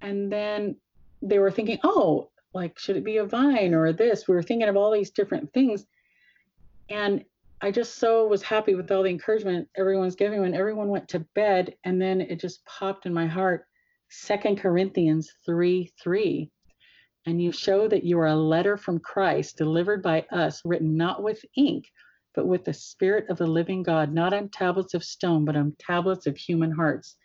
[0.00, 0.76] And then
[1.22, 4.26] they were thinking, oh, like, should it be a vine or this?
[4.26, 5.86] We were thinking of all these different things.
[6.88, 7.24] And
[7.60, 11.20] I just so was happy with all the encouragement everyone's giving when everyone went to
[11.34, 11.74] bed.
[11.84, 13.66] And then it just popped in my heart
[14.08, 16.50] Second Corinthians 3 3.
[17.26, 21.22] And you show that you are a letter from Christ delivered by us, written not
[21.22, 21.90] with ink,
[22.34, 25.74] but with the Spirit of the living God, not on tablets of stone, but on
[25.78, 27.16] tablets of human hearts.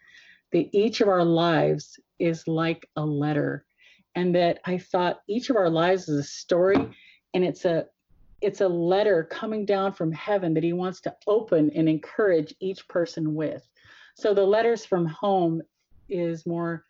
[0.54, 3.66] That each of our lives is like a letter.
[4.16, 6.90] And that I thought each of our lives is a story
[7.34, 7.86] and it's a
[8.42, 12.88] it's a letter coming down from heaven that he wants to open and encourage each
[12.88, 13.68] person with.
[14.16, 15.62] So the letters from home
[16.10, 16.84] is more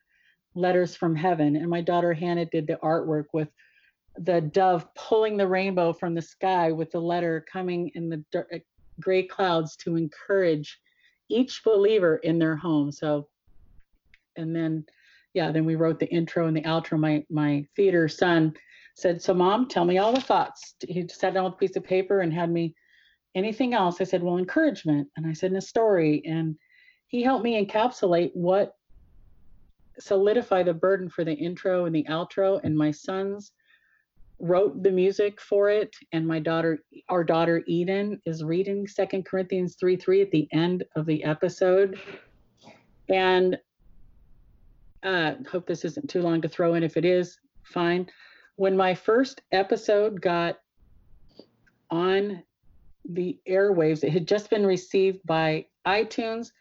[0.56, 1.58] letters from heaven.
[1.58, 3.50] And my daughter Hannah did the artwork with
[4.18, 8.58] the dove pulling the rainbow from the sky with the letter coming in the uh,
[9.00, 10.80] gray clouds to encourage
[11.30, 12.92] each believer in their home.
[12.92, 13.28] So,
[14.36, 14.86] and then,
[15.34, 17.00] yeah, then we wrote the intro and the outro.
[17.00, 18.54] My my theater son
[18.96, 21.84] said, "So, mom, tell me all the thoughts." He sat down with a piece of
[21.84, 22.74] paper and had me.
[23.34, 24.02] Anything else?
[24.02, 26.58] I said, "Well, encouragement." And I said, "In a story." And
[27.08, 28.76] he helped me encapsulate what
[30.00, 32.60] solidify the burden for the intro and the outro.
[32.64, 33.54] And my sons
[34.42, 36.80] wrote the music for it and my daughter
[37.10, 42.00] our daughter eden is reading second corinthians 3 3 at the end of the episode
[43.10, 43.56] and
[45.04, 46.84] uh hope this isn't too long to throw in.
[46.84, 48.08] If it is fine.
[48.56, 50.60] When my first episode got
[51.90, 52.44] on
[53.10, 56.52] the airwaves it had just been received by itunes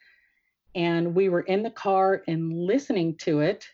[0.74, 3.66] and we were in the car and listening to it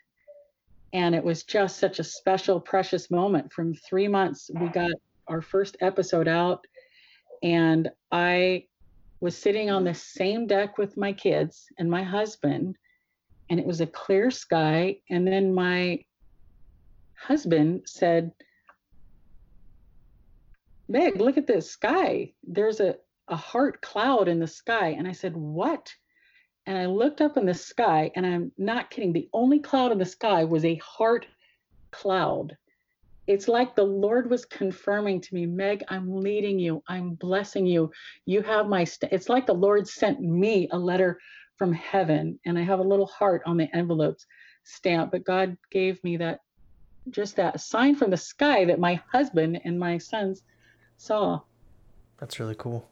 [0.92, 3.52] and it was just such a special precious moment.
[3.52, 4.90] From three months we got
[5.28, 6.66] our first episode out
[7.42, 8.64] and i
[9.20, 12.76] was sitting on the same deck with my kids and my husband
[13.50, 16.02] and it was a clear sky and then my
[17.18, 18.32] husband said
[20.88, 22.94] meg look at this sky there's a,
[23.28, 25.92] a heart cloud in the sky and i said what
[26.66, 29.12] and I looked up in the sky, and I'm not kidding.
[29.12, 31.26] The only cloud in the sky was a heart
[31.92, 32.56] cloud.
[33.28, 36.82] It's like the Lord was confirming to me, Meg, I'm leading you.
[36.88, 37.90] I'm blessing you.
[38.24, 39.12] You have my, st-.
[39.12, 41.18] it's like the Lord sent me a letter
[41.56, 44.26] from heaven, and I have a little heart on the envelopes
[44.64, 45.10] stamp.
[45.12, 46.40] But God gave me that,
[47.10, 50.42] just that sign from the sky that my husband and my sons
[50.96, 51.40] saw.
[52.18, 52.88] That's really cool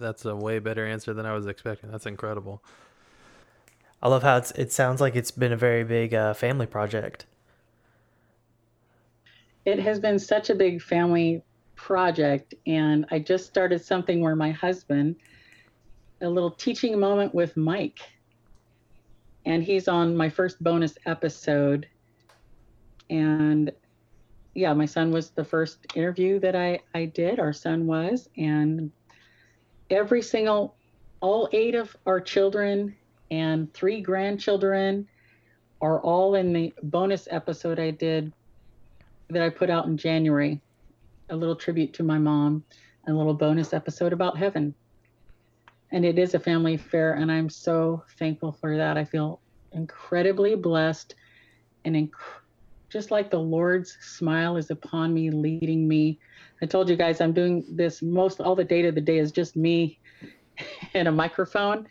[0.00, 1.90] that's a way better answer than I was expecting.
[1.90, 2.64] That's incredible.
[4.02, 7.26] I love how it's, it sounds like it's been a very big uh, family project.
[9.66, 11.44] It has been such a big family
[11.76, 15.16] project, and I just started something where my husband,
[16.20, 18.00] a little teaching moment with Mike,
[19.46, 21.86] and he's on my first bonus episode.
[23.08, 23.72] And
[24.54, 27.40] yeah, my son was the first interview that I, I did.
[27.40, 28.90] Our son was, and
[29.90, 30.76] every single,
[31.20, 32.94] all eight of our children
[33.30, 35.06] and three grandchildren
[35.80, 38.32] are all in the bonus episode I did
[39.30, 40.60] that I put out in January.
[41.30, 42.64] A little tribute to my mom,
[43.06, 44.74] a little bonus episode about heaven.
[45.92, 48.96] And it is a family affair, and I'm so thankful for that.
[48.96, 49.40] I feel
[49.72, 51.14] incredibly blessed
[51.84, 52.10] and inc-
[52.90, 56.18] just like the Lord's smile is upon me, leading me
[56.62, 59.32] I told you guys I'm doing this most all the data of the day is
[59.32, 59.98] just me
[60.94, 61.86] and a microphone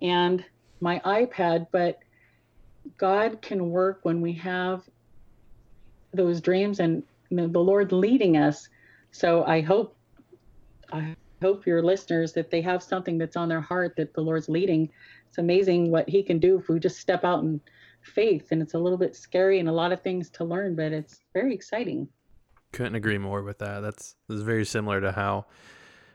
[0.00, 0.44] and
[0.80, 1.98] my iPad, but
[2.98, 4.82] God can work when we have
[6.12, 8.68] those dreams and the Lord leading us.
[9.12, 9.96] So I hope
[10.92, 14.48] I hope your listeners that they have something that's on their heart that the Lord's
[14.48, 14.88] leading.
[15.28, 17.60] It's amazing what he can do if we just step out in
[18.00, 20.92] faith and it's a little bit scary and a lot of things to learn, but
[20.92, 22.08] it's very exciting.
[22.72, 23.80] Couldn't agree more with that.
[23.80, 25.46] That's, that's very similar to how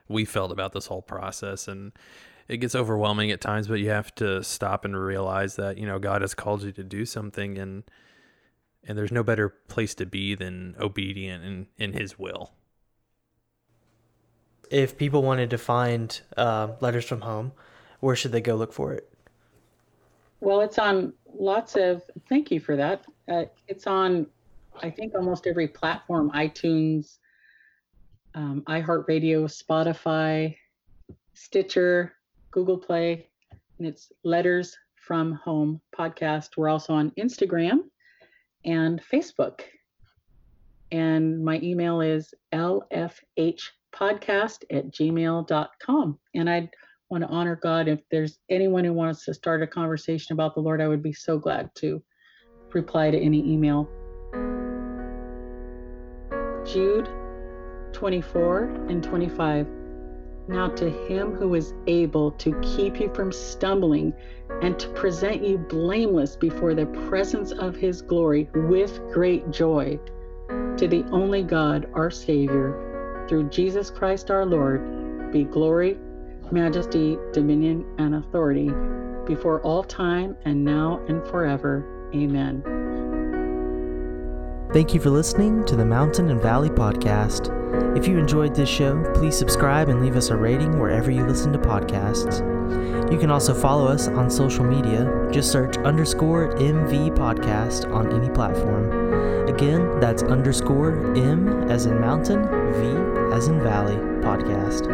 [0.07, 1.67] we felt about this whole process.
[1.67, 1.91] And
[2.47, 5.99] it gets overwhelming at times, but you have to stop and realize that, you know,
[5.99, 7.83] God has called you to do something and
[8.87, 12.53] and there's no better place to be than obedient in, in his will.
[14.69, 17.51] If people wanted to find uh, letters from home,
[17.99, 19.09] where should they go look for it?
[20.39, 23.05] Well, it's on lots of, thank you for that.
[23.27, 24.27] Uh, it's on
[24.81, 27.17] I think almost every platform iTunes,
[28.35, 30.55] um, iHeartRadio, Spotify,
[31.33, 32.13] Stitcher,
[32.51, 33.27] Google Play,
[33.77, 36.57] and it's Letters from Home podcast.
[36.57, 37.85] We're also on Instagram
[38.65, 39.61] and Facebook.
[40.91, 42.33] And my email is
[43.97, 46.19] lfhpodcast at gmail.com.
[46.35, 46.69] And I
[47.09, 47.87] want to honor God.
[47.87, 51.13] If there's anyone who wants to start a conversation about the Lord, I would be
[51.13, 52.01] so glad to
[52.73, 53.87] reply to any email.
[56.65, 57.09] Jude
[57.93, 59.67] 24 and 25.
[60.49, 64.13] Now to him who is able to keep you from stumbling
[64.61, 69.99] and to present you blameless before the presence of his glory with great joy,
[70.77, 72.86] to the only God, our Savior,
[73.27, 75.97] through Jesus Christ our Lord, be glory,
[76.51, 78.71] majesty, dominion, and authority
[79.25, 82.09] before all time and now and forever.
[82.15, 82.63] Amen.
[84.73, 87.53] Thank you for listening to the Mountain and Valley Podcast.
[87.97, 91.51] If you enjoyed this show, please subscribe and leave us a rating wherever you listen
[91.53, 92.41] to podcasts.
[93.11, 95.29] You can also follow us on social media.
[95.31, 99.47] Just search underscore MV podcast on any platform.
[99.47, 103.06] Again, that's underscore M as in mountain, V
[103.37, 104.87] as in valley podcast.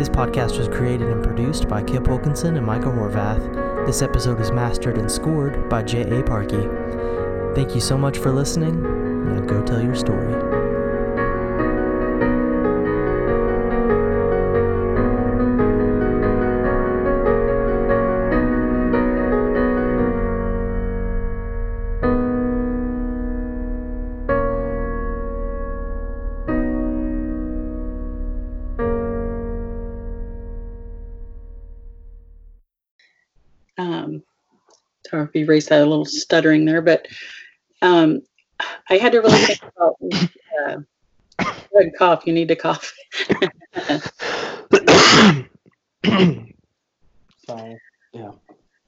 [0.00, 3.86] This podcast was created and produced by Kip Wilkinson and Micah Horvath.
[3.86, 6.24] This episode is mastered and scored by J.A.
[6.24, 7.54] Parkey.
[7.54, 8.82] Thank you so much for listening.
[9.26, 10.47] Now go tell your story.
[35.38, 37.06] Sorry if you raised that a little stuttering there, but
[37.82, 38.20] um,
[38.90, 39.96] I had to really think about.
[40.66, 40.76] Uh,
[41.72, 42.26] go cough.
[42.26, 42.92] You need to cough.
[47.46, 47.76] so,
[48.12, 48.30] yeah.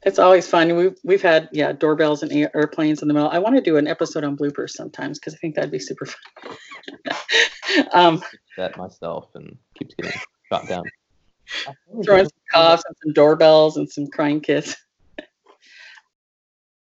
[0.03, 0.74] It's always fun.
[0.76, 3.28] We've we've had yeah doorbells and airplanes in the middle.
[3.28, 6.07] I want to do an episode on bloopers sometimes because I think that'd be super
[6.07, 6.57] fun.
[7.92, 8.22] um,
[8.57, 10.18] That myself and keeps getting
[10.51, 10.84] shot down.
[12.03, 14.76] throwing some coughs and some doorbells and some crying kids.